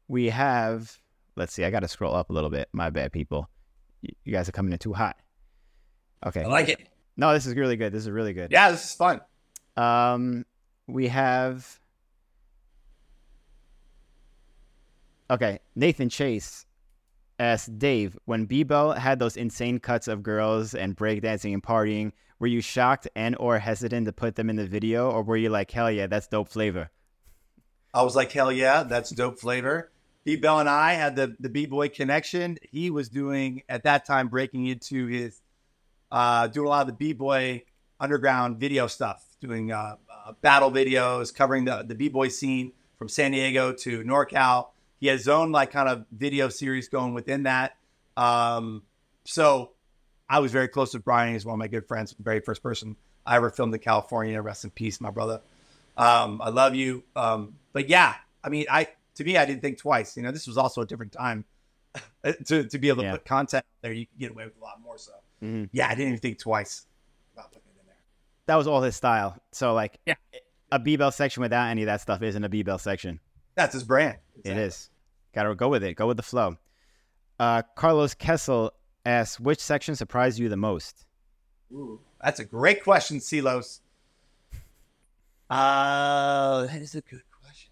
[0.08, 0.98] we have
[1.34, 2.68] let's see, I gotta scroll up a little bit.
[2.72, 3.48] My bad people.
[4.02, 5.16] You guys are coming in too hot.
[6.24, 6.42] Okay.
[6.42, 6.88] I like it.
[7.16, 7.92] No, this is really good.
[7.92, 8.52] This is really good.
[8.52, 9.20] Yeah, this is fun.
[9.76, 10.44] Um
[10.86, 11.80] we have
[15.28, 16.66] Okay, Nathan Chase
[17.38, 22.46] asked Dave, when B-Bell had those insane cuts of girls and breakdancing and partying, were
[22.46, 25.70] you shocked and or hesitant to put them in the video, or were you like,
[25.70, 26.90] hell yeah, that's dope flavor?
[27.92, 29.90] I was like, hell yeah, that's dope flavor.
[30.24, 32.58] B Bell and I had the the B boy connection.
[32.60, 35.40] He was doing at that time breaking into his
[36.10, 37.62] uh, doing a lot of the B boy
[38.00, 43.08] underground video stuff, doing uh, uh, battle videos, covering the the B boy scene from
[43.08, 44.68] San Diego to NorCal.
[44.98, 47.76] He has his own like kind of video series going within that.
[48.16, 48.82] Um,
[49.24, 49.72] so
[50.28, 51.32] I was very close with Brian.
[51.34, 54.40] He's one of my good friends, very first person I ever filmed in California.
[54.40, 55.40] Rest in peace, my brother.
[55.96, 57.04] Um, I love you.
[57.14, 60.16] Um, but yeah, I mean, I to me, I didn't think twice.
[60.16, 61.44] You know, this was also a different time
[62.46, 63.12] to to be able to Yeah.
[63.12, 63.92] put content out there.
[63.92, 64.98] You could get away with a lot more.
[64.98, 65.68] So Mhm.
[65.72, 66.86] yeah, I didn't even think twice
[67.34, 67.96] about putting it in there.
[68.46, 69.38] That was all his style.
[69.52, 70.14] So like, Yeah.
[70.72, 73.20] a B-Bell section without any of that stuff isn't a B-Bell section.
[73.56, 74.18] That's his brand.
[74.44, 74.90] It is.
[75.34, 75.94] Gotta go with it.
[75.94, 76.56] Go with the flow.
[77.38, 78.72] Uh, Carlos Kessel
[79.04, 81.04] asks, which section surprised you the most?
[81.72, 83.80] Ooh, that's a great question, Silos.
[85.50, 87.70] Uh, that is a good question.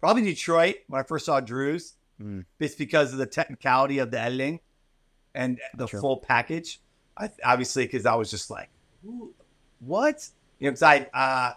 [0.00, 1.94] Probably Detroit when I first saw Drew's.
[2.20, 2.44] Mm.
[2.58, 4.60] It's because of the technicality of the editing
[5.34, 6.00] and the True.
[6.00, 6.80] full package.
[7.16, 8.70] I obviously because I was just like,
[9.80, 10.28] what?
[10.58, 11.54] You know, because I uh,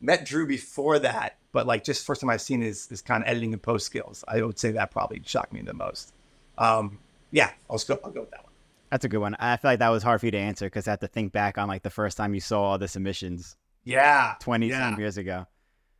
[0.00, 3.28] met Drew before that, but like just first time I've seen his his kind of
[3.30, 4.22] editing and post skills.
[4.28, 6.12] I would say that probably shocked me the most.
[6.58, 6.98] Um,
[7.30, 7.98] yeah, I'll go.
[8.04, 8.52] I'll go with that one.
[8.90, 9.34] That's a good one.
[9.38, 11.32] I feel like that was hard for you to answer because I have to think
[11.32, 14.90] back on like the first time you saw all the submissions Yeah, 20 yeah.
[14.90, 15.46] some years ago.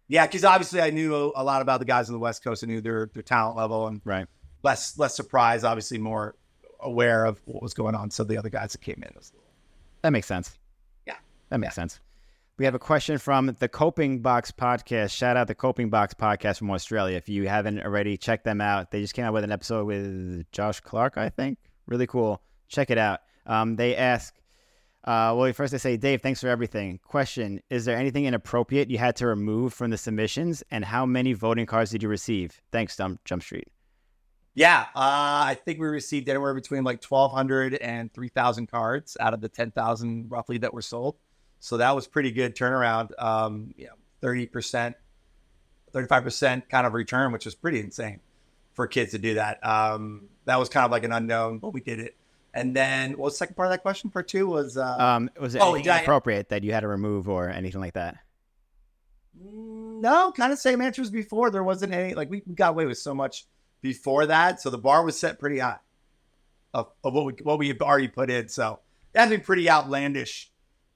[0.06, 2.62] Yeah, because obviously I knew a lot about the guys on the West Coast.
[2.62, 4.26] I knew their their talent level and Right.
[4.62, 6.36] less less surprised, obviously more
[6.80, 8.10] aware of what was going on.
[8.10, 9.32] So the other guys that came in was
[10.02, 10.58] That makes sense.
[11.06, 11.16] Yeah.
[11.48, 12.00] That makes sense.
[12.56, 15.10] We have a question from the Coping Box Podcast.
[15.10, 17.16] Shout out the Coping Box Podcast from Australia.
[17.16, 18.92] If you haven't already, check them out.
[18.92, 21.58] They just came out with an episode with Josh Clark, I think.
[21.88, 22.40] Really cool.
[22.68, 23.20] Check it out.
[23.46, 24.34] Um, they ask,
[25.02, 27.00] Uh, well, first they say, Dave, thanks for everything.
[27.02, 31.32] Question: Is there anything inappropriate you had to remove from the submissions, and how many
[31.32, 32.62] voting cards did you receive?
[32.70, 33.68] Thanks, Jump, Street.
[34.54, 39.40] Yeah, uh, I think we received anywhere between like 1,200 and 3,000 cards out of
[39.40, 41.16] the 10,000 roughly that were sold.
[41.64, 43.11] So that was pretty good turnaround.
[43.18, 44.94] Um, you know, 30%,
[45.94, 48.20] 35% kind of return, which is pretty insane
[48.74, 49.64] for kids to do that.
[49.66, 52.16] Um, that was kind of like an unknown, but we did it.
[52.53, 54.11] And then what was the second part of that question?
[54.11, 56.42] Part two was uh, Um, was it Oh, anything yeah.
[56.50, 58.18] that you had to remove or anything like that?
[59.42, 61.50] No, kind of same answers before.
[61.50, 63.46] There wasn't any like we got away with so much
[63.81, 65.79] before that, so the bar was set pretty high
[66.74, 68.50] of, of what we what we had already put in.
[68.50, 68.81] So
[69.14, 70.50] it had to be pretty outlandish,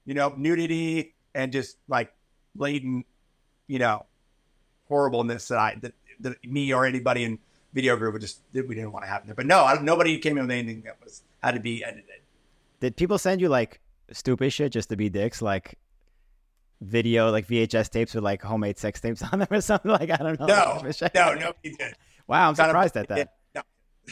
[0.09, 2.11] you know, nudity and just like
[2.55, 3.05] blatant,
[3.67, 4.07] you know,
[4.89, 7.39] horribleness that I that, that me or anybody in
[7.75, 9.35] Video Groove would just that we didn't want to happen there.
[9.35, 12.07] But no, I, nobody came in with anything that was had to be edited.
[12.81, 15.75] Did people send you like stupid shit just to be dicks, like
[16.81, 19.91] video, like VHS tapes with like homemade sex tapes on them or something?
[19.91, 20.47] Like I don't know.
[20.47, 21.95] No, no, nobody did.
[22.27, 23.35] Wow, I'm surprised at that.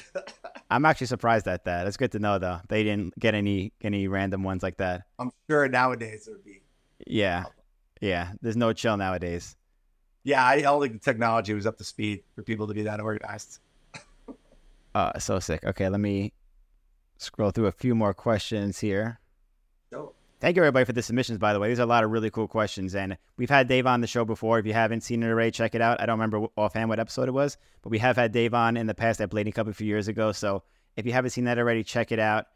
[0.70, 1.87] I'm actually surprised at that.
[1.87, 2.61] It's good to know though.
[2.68, 5.04] They didn't get any any random ones like that.
[5.18, 6.62] I'm sure nowadays it would be.
[7.06, 7.44] Yeah,
[8.00, 8.32] yeah.
[8.42, 9.56] There's no chill nowadays.
[10.24, 13.00] Yeah, I don't think the technology was up to speed for people to be that
[13.00, 13.61] organized.
[14.94, 15.62] Uh, so sick.
[15.62, 16.32] Okay, let me
[17.18, 19.20] scroll through a few more questions here.
[20.38, 21.38] Thank you everybody for the submissions.
[21.38, 23.87] By the way, these are a lot of really cool questions, and we've had Dave
[23.87, 24.59] on the show before.
[24.59, 26.01] If you haven't seen it already, check it out.
[26.01, 28.87] I don't remember offhand what episode it was, but we have had Dave on in
[28.87, 30.33] the past at Blading Cup a few years ago.
[30.33, 30.62] So
[30.94, 32.46] if you haven't seen that already, check it out.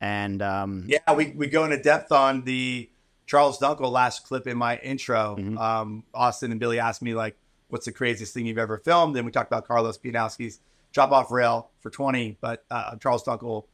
[0.00, 2.90] And um, yeah, we, we go into depth on the
[3.26, 5.36] Charles Dunkel last clip in my intro.
[5.38, 5.56] Mhm.
[5.58, 7.36] Um, Austin and Billy asked me like,
[7.68, 10.58] "What's the craziest thing you've ever filmed?" And we talked about Carlos Pianowski's
[10.92, 13.66] drop off rail for 20, but uh, Charles Dunkel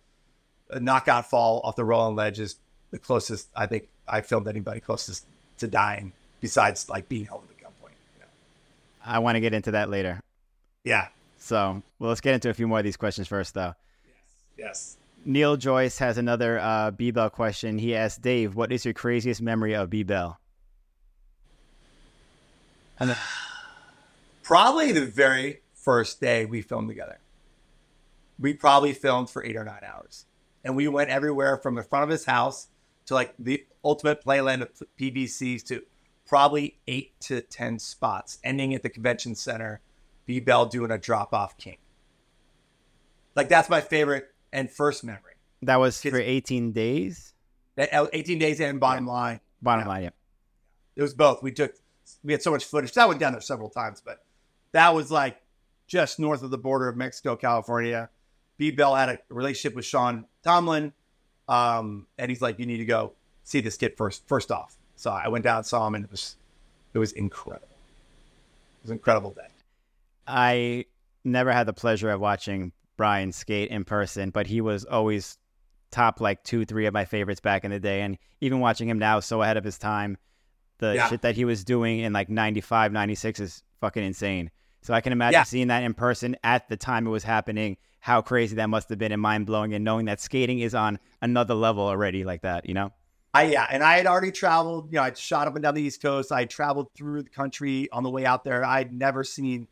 [0.70, 2.56] a knockout fall off the rolling ledge is
[2.90, 5.26] the closest I think I filmed anybody closest
[5.58, 7.94] to dying besides like being held at gunpoint.
[8.14, 8.26] You know?
[9.04, 10.20] I want to get into that later.
[10.84, 11.08] Yeah.
[11.38, 13.74] So well, let's get into a few more of these questions first, though.
[14.56, 14.96] Yes.
[15.24, 17.78] Neil Joyce has another uh, B Bell question.
[17.78, 20.38] He asked Dave, "What is your craziest memory of B Bell?"
[24.42, 27.18] probably the very first day we filmed together.
[28.38, 30.24] We probably filmed for eight or nine hours.
[30.64, 32.68] And we went everywhere from the front of his house
[33.08, 35.82] to like the ultimate playland of PBCs to
[36.26, 39.80] probably eight to 10 spots, ending at the convention center,
[40.26, 41.78] B Bell doing a drop off king.
[43.34, 45.32] Like that's my favorite and first memory.
[45.62, 47.32] That was for 18 days.
[47.76, 49.40] That 18 days in, bottom line.
[49.62, 49.88] Bottom Yeah.
[49.88, 50.10] line, yeah.
[50.96, 51.42] It was both.
[51.42, 51.72] We took
[52.22, 52.92] we had so much footage.
[52.92, 54.22] That went down there several times, but
[54.72, 55.40] that was like
[55.86, 58.10] just north of the border of Mexico, California.
[58.58, 60.92] B Bell had a relationship with Sean Tomlin.
[61.48, 63.12] Um, and he's like, You need to go
[63.44, 64.76] see this kid first first off.
[64.96, 66.36] So I went down and saw him and it was
[66.94, 67.66] it was incredible.
[67.66, 69.48] It was an incredible day.
[70.26, 70.84] I
[71.24, 75.38] never had the pleasure of watching Brian skate in person, but he was always
[75.90, 78.02] top like two, three of my favorites back in the day.
[78.02, 80.18] And even watching him now, so ahead of his time,
[80.78, 81.08] the Yeah.
[81.08, 84.50] shit that he was doing in like 95, 96 is fucking insane.
[84.88, 85.42] So I can imagine Yeah.
[85.42, 88.98] seeing that in person at the time it was happening, how crazy that must have
[88.98, 92.66] been and mind blowing, and knowing that skating is on another level already like that,
[92.66, 92.90] you know?
[93.34, 94.90] I yeah, and I had already traveled.
[94.90, 96.32] You know, I'd shot up and down the East Coast.
[96.32, 98.64] I traveled through the country on the way out there.
[98.64, 99.68] I'd never seen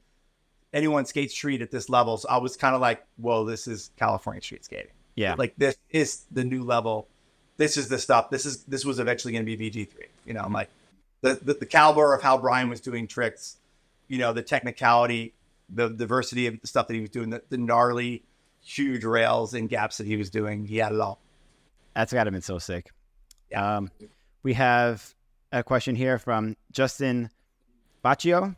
[0.75, 3.93] anyone skate street at this level, so I was kind of like, "Whoa, this is
[3.97, 4.93] California street skating.
[5.15, 5.35] Yeah.
[5.39, 7.09] Like this is the new level.
[7.57, 8.29] This is the stuff.
[8.29, 10.09] This is this was eventually going to be VG three.
[10.27, 10.69] You know, I'm like
[11.23, 13.57] the, the the caliber of how Brian was doing tricks.
[14.09, 15.35] You know, the technicality,
[15.69, 18.25] the diversity of the stuff that he was doing, the, the gnarly,
[18.63, 20.65] huge rails and gaps that he was doing.
[20.65, 21.21] He had it all.
[21.95, 22.91] That's got to been so sick.
[23.51, 23.77] Yeah.
[23.77, 23.91] Um,
[24.43, 25.15] we have
[25.53, 27.31] a question here from Justin
[28.05, 28.57] Baccio.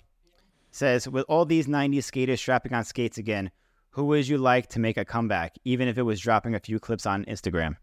[0.71, 3.51] Says, with all these 90s skaters strapping on skates again,
[3.91, 6.79] who would you like to make a comeback, even if it was dropping a few
[6.79, 7.77] clips on Instagram?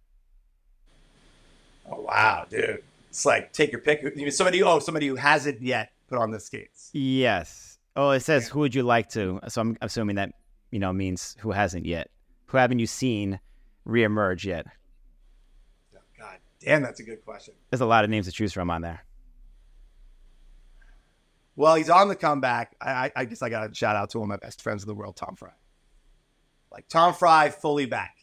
[1.92, 2.84] Oh wow, dude!
[3.10, 4.02] It's like take your pick.
[4.32, 6.90] Somebody, oh, somebody who hasn't yet put on the skates.
[6.94, 7.80] Yes.
[7.96, 9.40] Oh, it says, who would you like to?
[9.48, 10.32] So I'm assuming that,
[10.72, 12.10] you know, means who hasn't yet.
[12.48, 13.40] Who haven't you seen
[13.88, 14.68] reemerge yet?
[15.96, 17.54] Oh, God damn, that's a good question.
[17.70, 19.06] There's a lot of names to choose from on there.
[21.56, 22.76] Well, he's on the comeback.
[22.82, 24.84] I, I, I guess I got to shout out to one of my best friends
[24.84, 25.52] in the world, Tom Fry.
[26.72, 28.18] Like Tom Fry, fully back,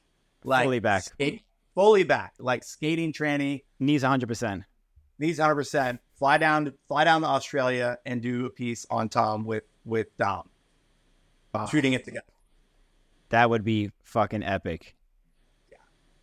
[0.44, 1.04] like Fully back.
[1.04, 1.42] skate-
[1.74, 3.62] fully back, like skating tranny.
[3.80, 4.64] Knees 100%.
[5.18, 5.98] Needs 100.
[6.14, 10.16] Fly down, to, fly down to Australia and do a piece on Tom with with
[10.18, 10.48] Dom,
[11.54, 12.24] Oh, shooting it together.
[13.30, 14.94] that would be fucking epic.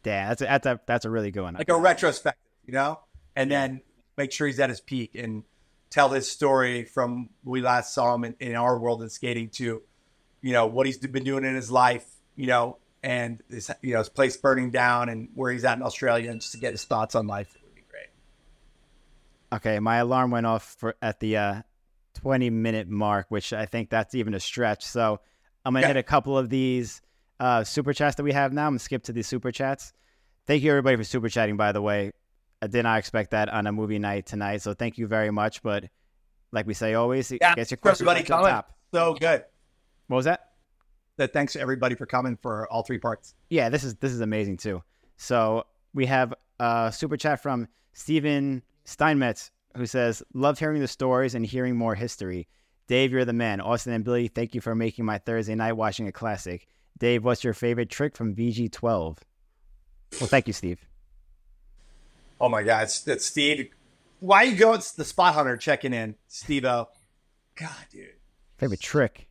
[0.05, 1.55] Yeah, that's a, that's a that's a really good one.
[1.55, 2.99] like a retrospective, you know,
[3.35, 3.81] and then
[4.17, 5.43] make sure he's at his peak and
[5.89, 9.81] tell his story from we last saw him in, in our world in skating to,
[10.41, 12.05] you know, what he's been doing in his life,
[12.37, 15.83] you know, and his you know his place burning down and where he's at in
[15.83, 17.58] Australia, and just to get his thoughts on life would be great.
[19.51, 21.61] Okay, my alarm went off for at the uh,
[22.15, 24.85] 20 minute mark, which I think that's even a stretch.
[24.85, 25.19] So
[25.65, 25.87] I'm gonna Yeah.
[25.87, 27.01] hit a couple of these
[27.39, 28.67] uh, super chats that we have now.
[28.67, 29.93] I'm gonna skip to the super chats.
[30.45, 31.57] Thank you everybody for super chatting.
[31.57, 32.11] By the way,
[32.61, 35.63] I did not expect that on a movie night tonight, so thank you very much.
[35.63, 35.85] But
[36.51, 38.51] like we say always, Yeah, get your for questions everybody coming.
[38.51, 38.75] top.
[38.93, 39.45] So good.
[40.07, 40.51] What was that?
[41.17, 43.35] That thanks to everybody for coming for all three parts.
[43.49, 44.83] Yeah, this is this is amazing too.
[45.17, 51.35] So we have a super chat from Steven Steinmetz who says, "Loved hearing the stories
[51.35, 52.47] and hearing more history.
[52.87, 53.61] Dave, you're the man.
[53.61, 56.67] Austin and Billy, thank you for making my Thursday night watching a classic.
[56.97, 59.17] Dave, what's your favorite trick from VG12?
[60.19, 60.79] Well, thank you, Steve.
[62.41, 63.69] Oh my God, it's, it's Steve.
[64.21, 64.73] Why you go?
[64.73, 66.89] It's the spot hunter checking in, Steve O.
[67.55, 68.07] God, dude.
[68.57, 69.27] Favorite trick?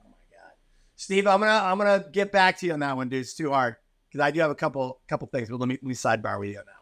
[0.00, 0.52] Oh my god,
[0.96, 3.20] Steve, I'm gonna I'm gonna get back to you on that one, dude.
[3.20, 3.76] It's too hard
[4.08, 6.50] because I do have a couple couple things, but let me let me sidebar with
[6.50, 6.77] you on that.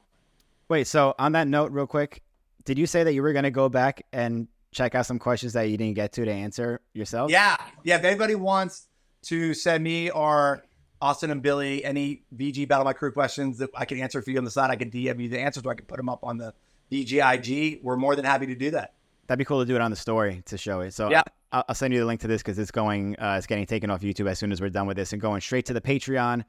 [0.69, 2.23] Wait, so on that note, real quick,
[2.65, 5.65] did you say that you were gonna go back and check out some questions that
[5.65, 7.31] you didn't get to to answer yourself?
[7.31, 7.97] Yeah, yeah.
[7.97, 8.89] If anybody wants
[9.23, 10.65] to send me or
[11.01, 14.39] Austin and Billy any VG Battle My Crew questions that I can answer for you
[14.39, 16.21] on the side, I can DM you the answers, or I can put them up
[16.25, 16.53] on the
[16.91, 17.83] VGIG.
[17.83, 18.95] We're more than happy to do that.
[19.27, 20.93] That'd be cool to do it on the story to show it.
[20.95, 21.23] So Yeah.
[21.53, 23.91] I'll, I'll send you the link to this because it's going, uh, it's getting taken
[23.91, 26.45] off YouTube as soon as we're done with this and going straight to the Patreon.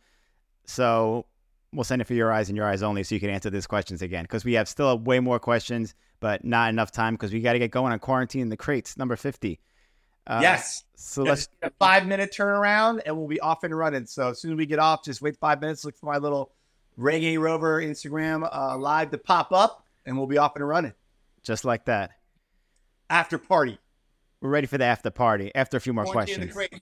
[0.66, 1.26] So
[1.78, 3.68] we'll send it for your eyes and your eyes only, so you can answer these
[3.68, 7.40] questions again because we have still way more questions, but not enough time because we
[7.40, 9.60] got to get going on quarantine in the crates number fifty.
[10.26, 10.84] Uh, yes.
[10.96, 11.48] So let's.
[11.62, 14.08] A five minute turnaround and we'll be off and running.
[14.08, 16.52] So as soon as we get off, just wait five minutes, look for my little
[17.00, 20.94] Reggae Rover Instagram uh, live to pop up, and we'll be off and running.
[21.44, 22.12] Just like that.
[23.10, 23.78] After party.
[24.42, 25.52] We're ready for the after party.
[25.54, 26.82] After a few more Quarantine questions.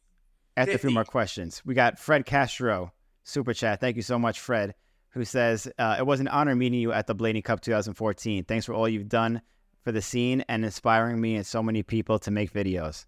[0.58, 3.82] After a few more questions, we got Fred Castro, super chat.
[3.82, 4.74] Thank you so much, Fred,
[5.16, 8.44] who says uh, it was an honor meeting you at the Blading Cup 2014.
[8.44, 9.42] Thanks for all you've done
[9.82, 13.06] for the scene and inspiring me and so many people to make videos.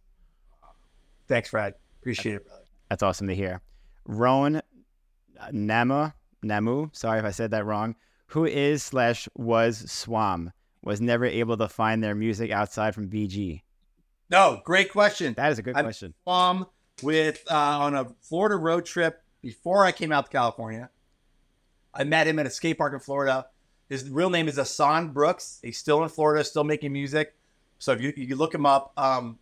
[1.28, 1.74] Thanks, Fred.
[2.00, 2.64] Appreciate it, brother.
[2.90, 3.62] That's awesome to hear.
[4.06, 4.62] Rowan
[5.52, 7.96] Nama Namu, sorry if I said that wrong.
[8.28, 10.54] Who is slash was Swam?
[10.84, 13.64] Was never able to find their music outside from VG.
[14.30, 15.34] No, great question.
[15.34, 16.14] That is a good I'm- question.
[16.24, 16.68] Swam
[17.04, 20.90] with uh, on a Florida road trip before I came out to California.
[21.94, 23.48] I met him at a skate park in Florida.
[23.90, 25.60] His real name is Asan Brooks.
[25.64, 27.36] He's still in Florida, still making music.
[27.80, 29.38] So if you, you look him up, um,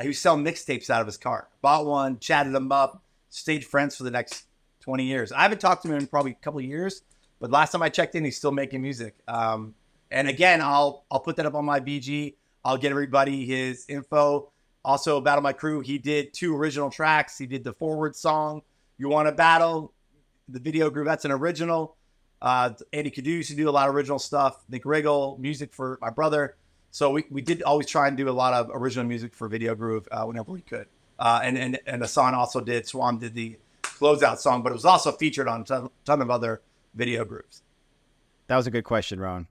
[0.00, 1.48] he was selling mixtapes out of his car.
[1.60, 4.46] Bought one, chatted him up, stayed friends for the next
[4.80, 5.32] 20 years.
[5.32, 7.02] I haven't talked to him in probably a couple of years,
[7.38, 9.14] but last time I checked in, he's still making music.
[9.28, 9.74] Um,
[10.10, 12.34] and again, I'll I'll put that up on my VG.
[12.64, 14.50] I'll get everybody his info.
[14.84, 17.36] Also, Battle My Crew, he did two original tracks.
[17.36, 18.62] He did the forward song,
[18.98, 19.92] You Want to Battle,
[20.52, 21.96] the Video Groove, that's an original.
[22.42, 24.64] Uh, Andy Cadu used to do a lot of original stuff.
[24.68, 26.56] Nick Riggle, music for my brother.
[26.90, 29.74] So we, we did always try and do a lot of original music for Video
[29.74, 30.86] Groove uh, whenever we could.
[31.18, 34.86] Uh, and, and and Asan also did, Swam did the closeout song, but it was
[34.86, 36.62] also featured on a ton, ton of other
[36.94, 37.62] video groups.
[38.46, 39.46] That was a good question, Rowan.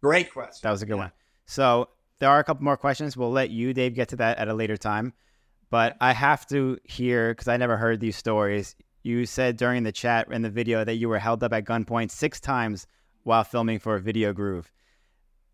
[0.00, 0.60] Great question.
[0.62, 1.12] That was a good one.
[1.44, 3.16] So there are a couple more questions.
[3.16, 5.12] We'll let you, Dave, get to that at a later time.
[5.68, 8.74] But I have to hear because I never heard these stories.
[9.02, 12.10] You said during the chat in the video that you were held up at gunpoint
[12.10, 12.86] six times
[13.22, 14.70] while filming for Video Groove.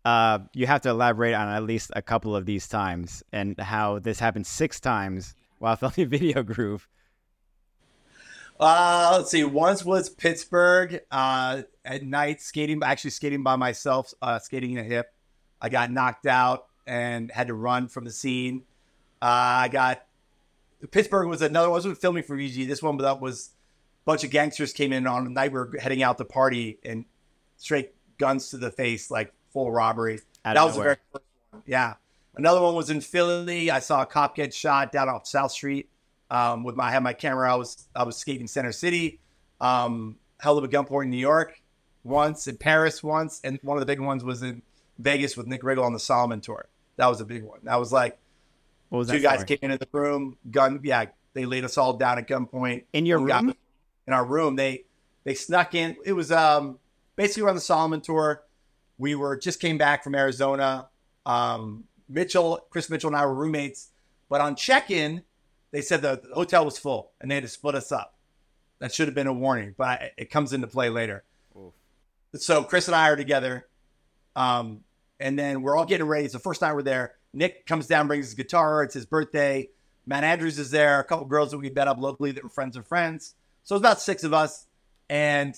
[0.03, 3.99] Uh, you have to elaborate on at least a couple of these times and how
[3.99, 6.87] this happened six times while filming Video Groove.
[8.59, 9.43] Uh, let's see.
[9.43, 14.83] Once was Pittsburgh uh, at night skating, actually skating by myself, uh, skating in a
[14.83, 15.13] hip.
[15.61, 18.63] I got knocked out and had to run from the scene.
[19.21, 20.06] Uh, I got
[20.91, 21.69] Pittsburgh was another.
[21.69, 21.75] One.
[21.75, 22.67] I wasn't filming for VG.
[22.67, 23.51] This one, but that was
[24.03, 26.79] a bunch of gangsters came in on a night we were heading out to party
[26.83, 27.05] and
[27.57, 30.19] straight guns to the face, like full robbery.
[30.45, 31.63] Out that was the very first one.
[31.65, 31.95] Yeah.
[32.35, 33.71] Another one was in Philly.
[33.71, 35.89] I saw a cop get shot down off South Street.
[36.29, 39.19] Um, with my I had my camera, I was I was skating Center City.
[39.59, 41.61] Um, held up at gunpoint in New York
[42.03, 44.61] once, in Paris once, and one of the big ones was in
[44.99, 46.67] Vegas with Nick Riggle on the Salomon tour.
[46.97, 47.59] That was a big one.
[47.63, 48.19] That was like
[48.89, 49.57] What was two that guys story?
[49.57, 50.79] came into the room, gun.
[50.83, 53.53] Yeah, they laid us all down at gunpoint in your we got room?
[54.07, 54.55] in our room.
[54.55, 54.85] They
[55.23, 55.97] they snuck in.
[56.05, 56.79] It was um
[57.15, 58.43] basically we're on the Salomon tour.
[58.97, 60.87] We were just came back from Arizona.
[61.25, 63.89] Um, Mitchell, Chris Mitchell, and I were roommates.
[64.29, 65.23] But on check-in,
[65.71, 68.15] they said the, the hotel was full and they had to split us up.
[68.79, 71.23] That should have been a warning, but I, it comes into play later.
[71.57, 71.73] Oof.
[72.35, 73.67] So Chris and I are together,
[74.35, 74.81] um,
[75.19, 76.25] and then we're all getting ready.
[76.25, 77.15] It's the first time we're there.
[77.33, 78.83] Nick comes down, brings his guitar.
[78.83, 79.69] It's his birthday.
[80.05, 80.99] Matt Andrews is there.
[80.99, 83.35] A couple girls that we met up locally that were friends of friends.
[83.63, 84.65] So it's about six of us,
[85.09, 85.55] and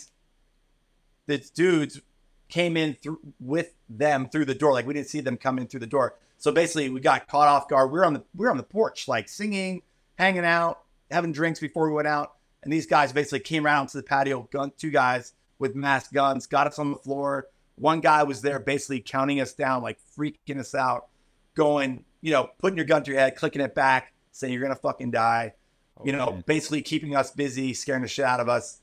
[1.27, 2.01] the dudes
[2.49, 4.73] came in through with them through the door.
[4.73, 6.15] Like we didn't see them come in through the door.
[6.39, 7.91] So basically, we got caught off guard.
[7.91, 9.84] We are on the we were on the porch, like singing,
[10.17, 10.79] hanging out,
[11.12, 12.34] having drinks before we went out.
[12.63, 16.47] And these guys basically came around to the patio, gun two guys with masked guns,
[16.47, 17.47] got us on the floor.
[17.75, 21.08] One guy was there basically counting us down, like freaking us out,
[21.55, 24.75] going, you know, putting your gun to your head, clicking it back, saying you're gonna
[24.75, 25.53] fucking die.
[25.97, 28.81] Oh, you know, basically keeping us busy, scaring the shit out of us,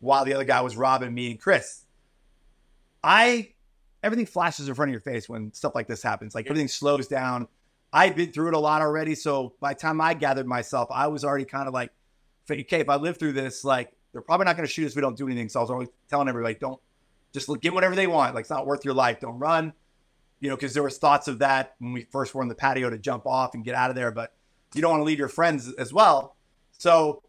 [0.00, 1.84] while the other guy was robbing me and Chris.
[3.02, 3.54] I
[4.02, 6.34] everything flashes in front of your face when stuff like this happens.
[6.34, 7.48] Like everything slows down.
[7.92, 11.06] I've been through it a lot already, so by the time I gathered myself, I
[11.06, 11.90] was already kind of like,
[12.50, 14.96] okay, if I live through this, like they're probably not going to shoot us if
[14.96, 15.48] we don't do anything.
[15.48, 16.80] So I was always telling everybody, don't
[17.32, 18.34] just look- get whatever they want.
[18.34, 19.20] Like it's not worth your life.
[19.20, 19.72] Don't run.
[20.44, 22.90] You know, because there was thoughts of that when we first were on the patio
[22.90, 24.34] to jump off and get out of there, but
[24.74, 26.36] you don't want to leave your friends as well.
[26.72, 27.22] So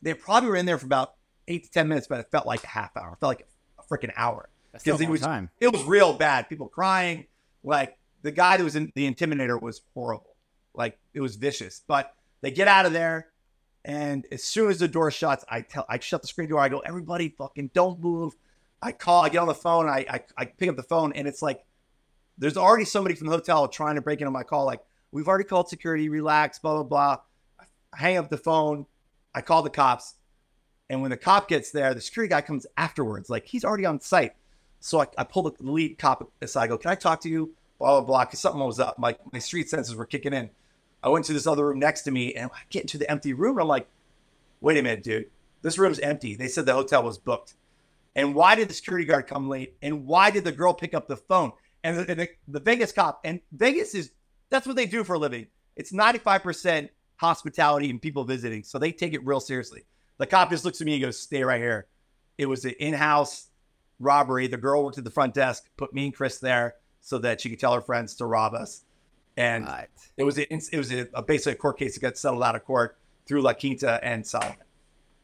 [0.00, 1.12] they probably were in there for about
[1.46, 3.12] eight to ten minutes, but it felt like a half hour.
[3.12, 3.46] It felt like
[3.78, 5.50] a freaking hour That's still a because it was time.
[5.60, 6.48] it was real bad.
[6.48, 7.26] People crying.
[7.62, 10.34] Like the guy that was in the intimidator was horrible.
[10.72, 11.82] Like it was vicious.
[11.86, 13.28] But they get out of there,
[13.84, 16.60] and as soon as the door shuts, I tell I shut the screen door.
[16.60, 18.32] I go, everybody, fucking don't move.
[18.80, 19.22] I call.
[19.22, 19.86] I get on the phone.
[19.86, 21.62] I I, I pick up the phone, and it's like
[22.38, 24.64] there's already somebody from the hotel trying to break into my call.
[24.64, 26.08] Like we've already called security.
[26.08, 26.58] Relax.
[26.58, 27.16] Blah blah blah.
[27.92, 28.86] I hang up the phone.
[29.34, 30.14] I call the cops.
[30.90, 33.30] And when the cop gets there, the security guy comes afterwards.
[33.30, 34.34] Like he's already on site.
[34.80, 36.64] So I, I pull the lead cop aside.
[36.64, 38.24] I go, "Can I talk to you?" Blah blah blah.
[38.24, 38.98] Because something was up.
[38.98, 40.50] My my street senses were kicking in.
[41.02, 43.32] I went to this other room next to me, and I get into the empty
[43.32, 43.56] room.
[43.56, 43.88] And I'm like,
[44.60, 45.30] "Wait a minute, dude.
[45.62, 47.54] This room's empty." They said the hotel was booked.
[48.14, 49.74] And why did the security guard come late?
[49.80, 51.52] And why did the girl pick up the phone?
[51.84, 54.12] And the, and the, the Vegas cop, and Vegas is
[54.50, 55.46] that's what they do for a living.
[55.76, 58.62] It's 95% hospitality and people visiting.
[58.62, 59.84] So they take it real seriously.
[60.18, 61.86] The cop just looks at me and goes, Stay right here.
[62.38, 63.48] It was an in house
[63.98, 64.46] robbery.
[64.46, 67.50] The girl worked at the front desk, put me and Chris there so that she
[67.50, 68.84] could tell her friends to rob us.
[69.36, 69.88] And What?
[70.16, 72.54] it was a, it was a, a basically a court case that got settled out
[72.54, 74.56] of court through La Quinta and Salomon.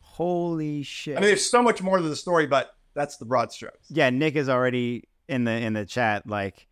[0.01, 1.17] Holy shit.
[1.17, 3.87] I mean, there's so much more to the story, but that's the broad strokes.
[3.91, 6.27] yeah, Nick is already in the in the chat.
[6.27, 6.67] Like,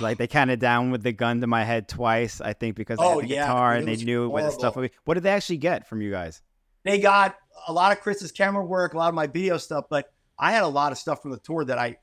[0.00, 2.40] like they counted down with the gun to my head twice.
[2.40, 4.50] I think because I Oh, had the yeah, guitar it and they knew what the
[4.50, 4.96] stuff would be.
[5.04, 6.42] What did they actually get from you guys?
[6.84, 7.36] they got
[7.66, 10.62] a lot of Chris's camera work, a lot of my video stuff, but I had
[10.62, 11.96] a lot of stuff from the tour that I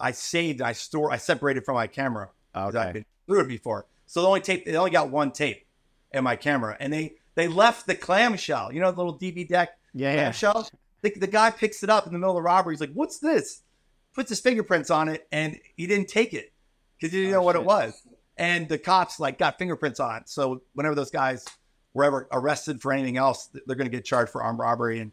[0.00, 2.92] I saved, I store, I separated from my camera because I've Okay.
[2.92, 3.86] been through it before.
[4.06, 5.66] So the only tape, they only got one tape
[6.12, 9.70] in my camera, and they they left the clamshell, you know, the little DV deck
[9.94, 10.32] Yeah, yeah.
[10.32, 10.68] clamshell.
[11.02, 12.74] The, the guy picks it up in the middle of the robbery.
[12.74, 13.62] He's like, "What's this?"
[14.18, 16.52] Puts his fingerprints on it, and he didn't take it
[16.98, 17.62] because he didn't Oh, know what shit.
[17.62, 18.02] it was.
[18.36, 20.28] And the cops like got fingerprints on it.
[20.28, 21.44] So whenever those guys
[21.94, 25.12] were ever arrested for anything else, they're going to get charged for armed robbery, and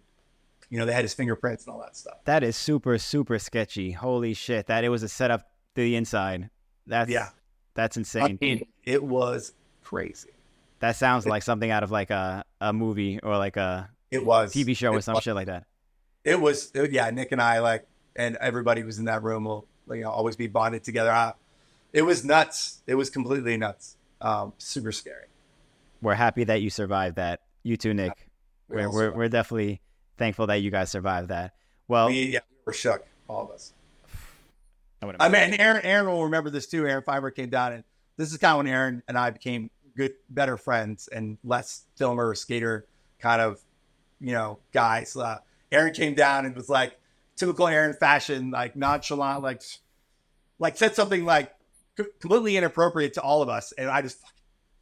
[0.71, 2.15] you know they had his fingerprints and all that stuff.
[2.25, 3.91] That is super super sketchy.
[3.91, 4.65] Holy shit!
[4.65, 5.41] That it was a setup
[5.75, 6.49] to the inside.
[6.87, 7.29] That's Yeah.
[7.75, 8.39] That's insane.
[8.85, 10.29] it was crazy.
[10.79, 14.51] that sounds like something out of like a a movie or like a It was
[14.51, 15.23] TV show or It some was.
[15.23, 15.65] shit like that.
[16.23, 17.09] It was, it- yeah.
[17.11, 17.85] Nick and I, like,
[18.15, 21.11] and everybody who was in that room will, you know, always be bonded together.
[21.11, 21.33] Uh,
[21.93, 22.81] it was nuts.
[22.87, 23.97] It was completely nuts.
[24.21, 25.27] Um, super scary.
[26.01, 27.41] We're happy that you survived that.
[27.63, 28.27] You too, Nick.
[28.67, 29.81] We We're we're, we're definitely
[30.17, 31.53] thankful that you guys survived that.
[31.87, 33.73] Well, we, yeah, we were shook, all of us.
[35.01, 36.87] I I mean, Aaron, Aaron will remember this too.
[36.87, 37.83] Aaron Feinberg came down, and
[38.17, 42.33] this is kind of when Aaron and I became good, better friends, and less filmer,
[42.35, 42.85] skater
[43.19, 43.61] kind of,
[44.19, 45.15] you know, guys.
[45.15, 45.39] Uh,
[45.71, 46.97] Aaron came down and was like
[47.35, 49.61] typical Aaron fashion, like nonchalant, like,
[50.59, 51.53] like said something like
[51.95, 54.19] completely inappropriate to all of us, and I just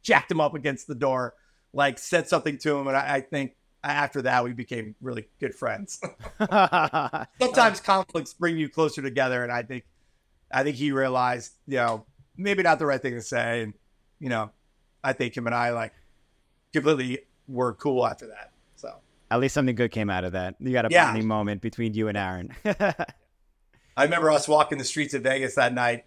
[0.02, 1.34] jacked him up against the door,
[1.72, 5.54] like said something to him, and I, I think after that we became really good
[5.54, 6.00] friends.
[7.40, 9.84] sometimes conflicts bring you closer together and i think
[10.50, 12.04] i think he realized you know
[12.36, 13.74] maybe not the right thing to say and
[14.18, 14.50] you know
[15.02, 15.92] i think him and i like
[16.72, 18.94] completely were cool after that so
[19.34, 20.54] At least something good came out of that.
[20.60, 21.06] You got a Yeah.
[21.06, 22.54] bonding moment between you and Aaron.
[23.96, 26.04] i remember us walking the streets of vegas that night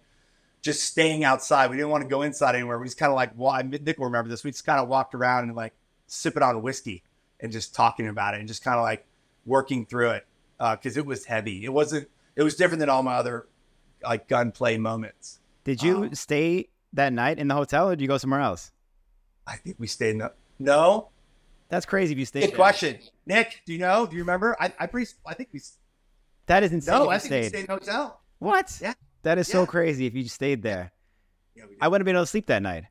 [0.60, 3.34] just staying outside we didn't want to go inside anywhere we just kind of like
[3.34, 5.72] wa- nick will remember this we just kind of walked around and like
[6.06, 7.02] sipping on whiskey
[7.40, 9.06] and just talking about it and just kind of like
[9.46, 10.26] working through it
[10.72, 12.06] because it was heavy it wasn't
[12.36, 13.46] it was different than all my other
[14.02, 18.08] like gunplay moments Did you Um, stay that night in the hotel or did you
[18.08, 18.70] go somewhere else?
[19.46, 21.08] I think we stayed in the no.
[21.68, 22.40] That's crazy if you stayed.
[22.40, 22.56] Good there.
[22.56, 23.62] question, Nick.
[23.66, 24.06] Do you know?
[24.06, 24.56] Do you remember?
[24.58, 25.60] I I, pre- I think we.
[26.46, 26.94] That is insane.
[26.94, 27.48] No, I think we stayed.
[27.48, 28.20] stayed in a hotel.
[28.38, 28.78] What?
[28.80, 28.94] Yeah.
[29.22, 30.92] That is so crazy if you stayed there.
[31.54, 31.64] Yeah.
[31.80, 32.84] I wouldn't have been able to sleep that night.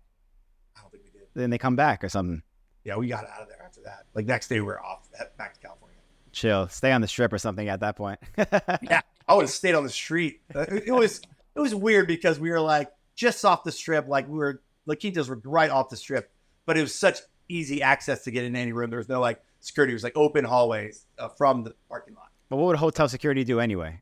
[0.75, 1.27] I don't think we did.
[1.33, 2.43] Then they come back or something.
[2.83, 4.05] Yeah, we got out of there after that.
[4.13, 5.07] Like next day, we were off
[5.37, 5.97] back to California.
[6.33, 6.67] Chill.
[6.67, 8.19] Stay on the strip or something at that point.
[8.83, 10.41] Yeah, I would have stayed on the street.
[10.53, 11.21] Uh, It, was
[11.55, 14.93] it was weird because we were like just off the strip, like we were La
[14.95, 16.31] Quintas were right off the strip,
[16.65, 17.19] but it was such
[17.49, 18.89] easy access to get in any room.
[18.89, 19.93] There was no like security.
[19.93, 22.29] It was like open hallways uh, from the parking lot.
[22.49, 24.01] but what would hotel security do anyway?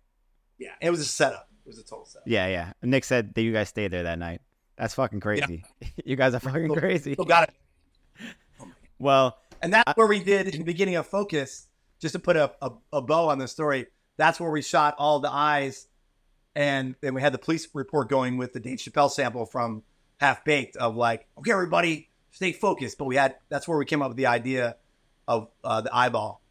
[0.58, 1.50] Yeah, it was a setup.
[1.66, 2.28] It was a total setup.
[2.28, 2.74] Yeah, yeah.
[2.82, 4.42] Nick said that you guys stayed there that night.
[4.78, 5.64] That's fucking crazy.
[6.06, 7.14] you guys are fucking Still- crazy.
[7.14, 7.56] Still got it.
[8.98, 11.68] Well, And that's where we did in the beginning of Focus,
[12.00, 13.88] just to put a, a, a bow on the story.
[14.18, 15.88] That's where we shot all the eyes,
[16.56, 19.84] and then we had the police report going with the Dave Chappelle sample from
[20.22, 22.98] Half Baked of like, okay, everybody, stay focused.
[22.98, 24.76] But we had that's where we came up with the idea
[25.28, 26.42] of uh, the eyeball.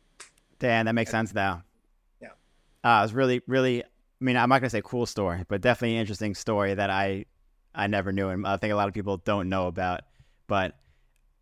[0.59, 1.63] Dan, that makes sense now.
[2.21, 2.29] Yeah.
[2.83, 3.85] Uh, it was really, really.
[3.85, 3.87] I
[4.21, 7.27] mean, I'm not gonna say cool story, but definitely an interesting story that I,
[7.75, 10.01] I never knew, and I think a lot of people don't know about.
[10.47, 10.75] But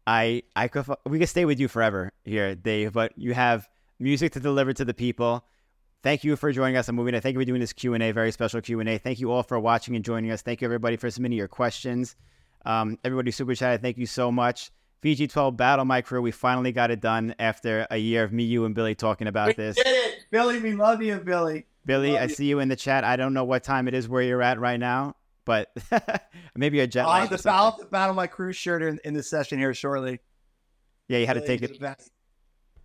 [0.06, 2.92] I, I could, we could stay with you forever here, Dave.
[2.92, 3.68] But you have
[4.00, 5.44] music to deliver to the people.
[6.02, 7.22] Thank you for joining us on Movie Night.
[7.22, 8.98] Thank you for doing this Q and A, very special Q and A.
[8.98, 10.42] Thank you all for watching and joining us.
[10.42, 12.16] Thank you everybody for submitting your questions.
[12.64, 13.82] Um, everybody super chatted.
[13.82, 14.70] Thank you so much.
[15.02, 16.22] VG12 Battle My Crew.
[16.22, 19.56] We finally got it done after a year of me, you, and Billy talking about
[19.56, 19.76] this.
[19.76, 20.60] Did it, Billy.
[20.60, 21.66] We love you, Billy.
[21.84, 22.34] Billy, Love I you.
[22.34, 23.02] see you in the chat.
[23.02, 25.76] I don't know what time it is where you're at right now, but
[26.54, 27.28] maybe a jet I'll lag.
[27.28, 27.42] have the.
[27.42, 30.20] Battle, the Battle My Crew shirt in, in the session here shortly.
[31.08, 31.76] Yeah, you had to take it.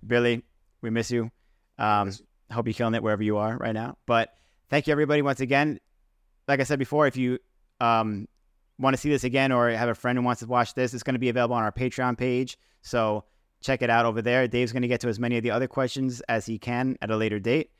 [0.06, 0.42] Billy,
[0.82, 1.30] we miss you.
[1.78, 2.22] Um, Miss
[2.52, 3.98] hope you're killing it wherever you are right now.
[4.06, 4.34] But
[4.70, 5.80] thank you, everybody, once again.
[6.48, 7.40] Like I said before, if you
[7.80, 8.28] um,
[8.80, 11.04] want to see this again or have a friend who wants to watch this, it's
[11.04, 12.58] going to be available on our Patreon page.
[12.82, 13.24] So
[13.62, 14.48] check it out over there.
[14.48, 17.10] Dave's going to get to as many of the other questions as he can at
[17.10, 17.72] a later date.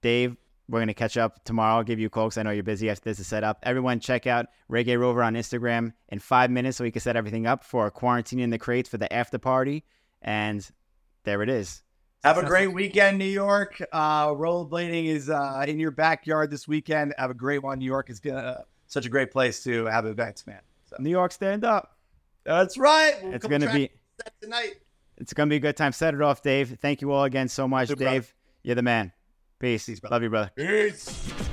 [0.00, 0.36] Dave,
[0.68, 1.76] we're going to catch up tomorrow.
[1.76, 3.58] I'll give you a call 'cause I know you're busy after this is set up.
[3.62, 7.46] Everyone, check out Reggae Rover on Instagram in five minutes so we can set everything
[7.46, 9.84] up for quarantine in the crates for the after party.
[10.22, 10.68] And
[11.24, 11.82] there it is.
[12.24, 13.82] Have a great weekend, New York.
[13.92, 17.12] Uh, rollerblading is uh, in your backyard this weekend.
[17.18, 17.80] Have a great one.
[17.80, 20.60] New York is gonna, such a great place to have events, man.
[20.84, 21.96] So, New York, stand up.
[22.44, 23.14] that's right.
[23.22, 24.74] We'll It's gonna be that tonight.
[25.16, 25.92] it's gonna be a good time.
[25.92, 26.78] Set it off, Dave.
[26.80, 28.10] Thank you all again so much, Good, brother.
[28.20, 28.34] Dave.
[28.62, 29.12] You're the man.
[29.58, 29.86] Peace.
[29.86, 30.00] Peace.
[30.10, 30.50] Love you, brother.
[30.56, 31.51] Peace.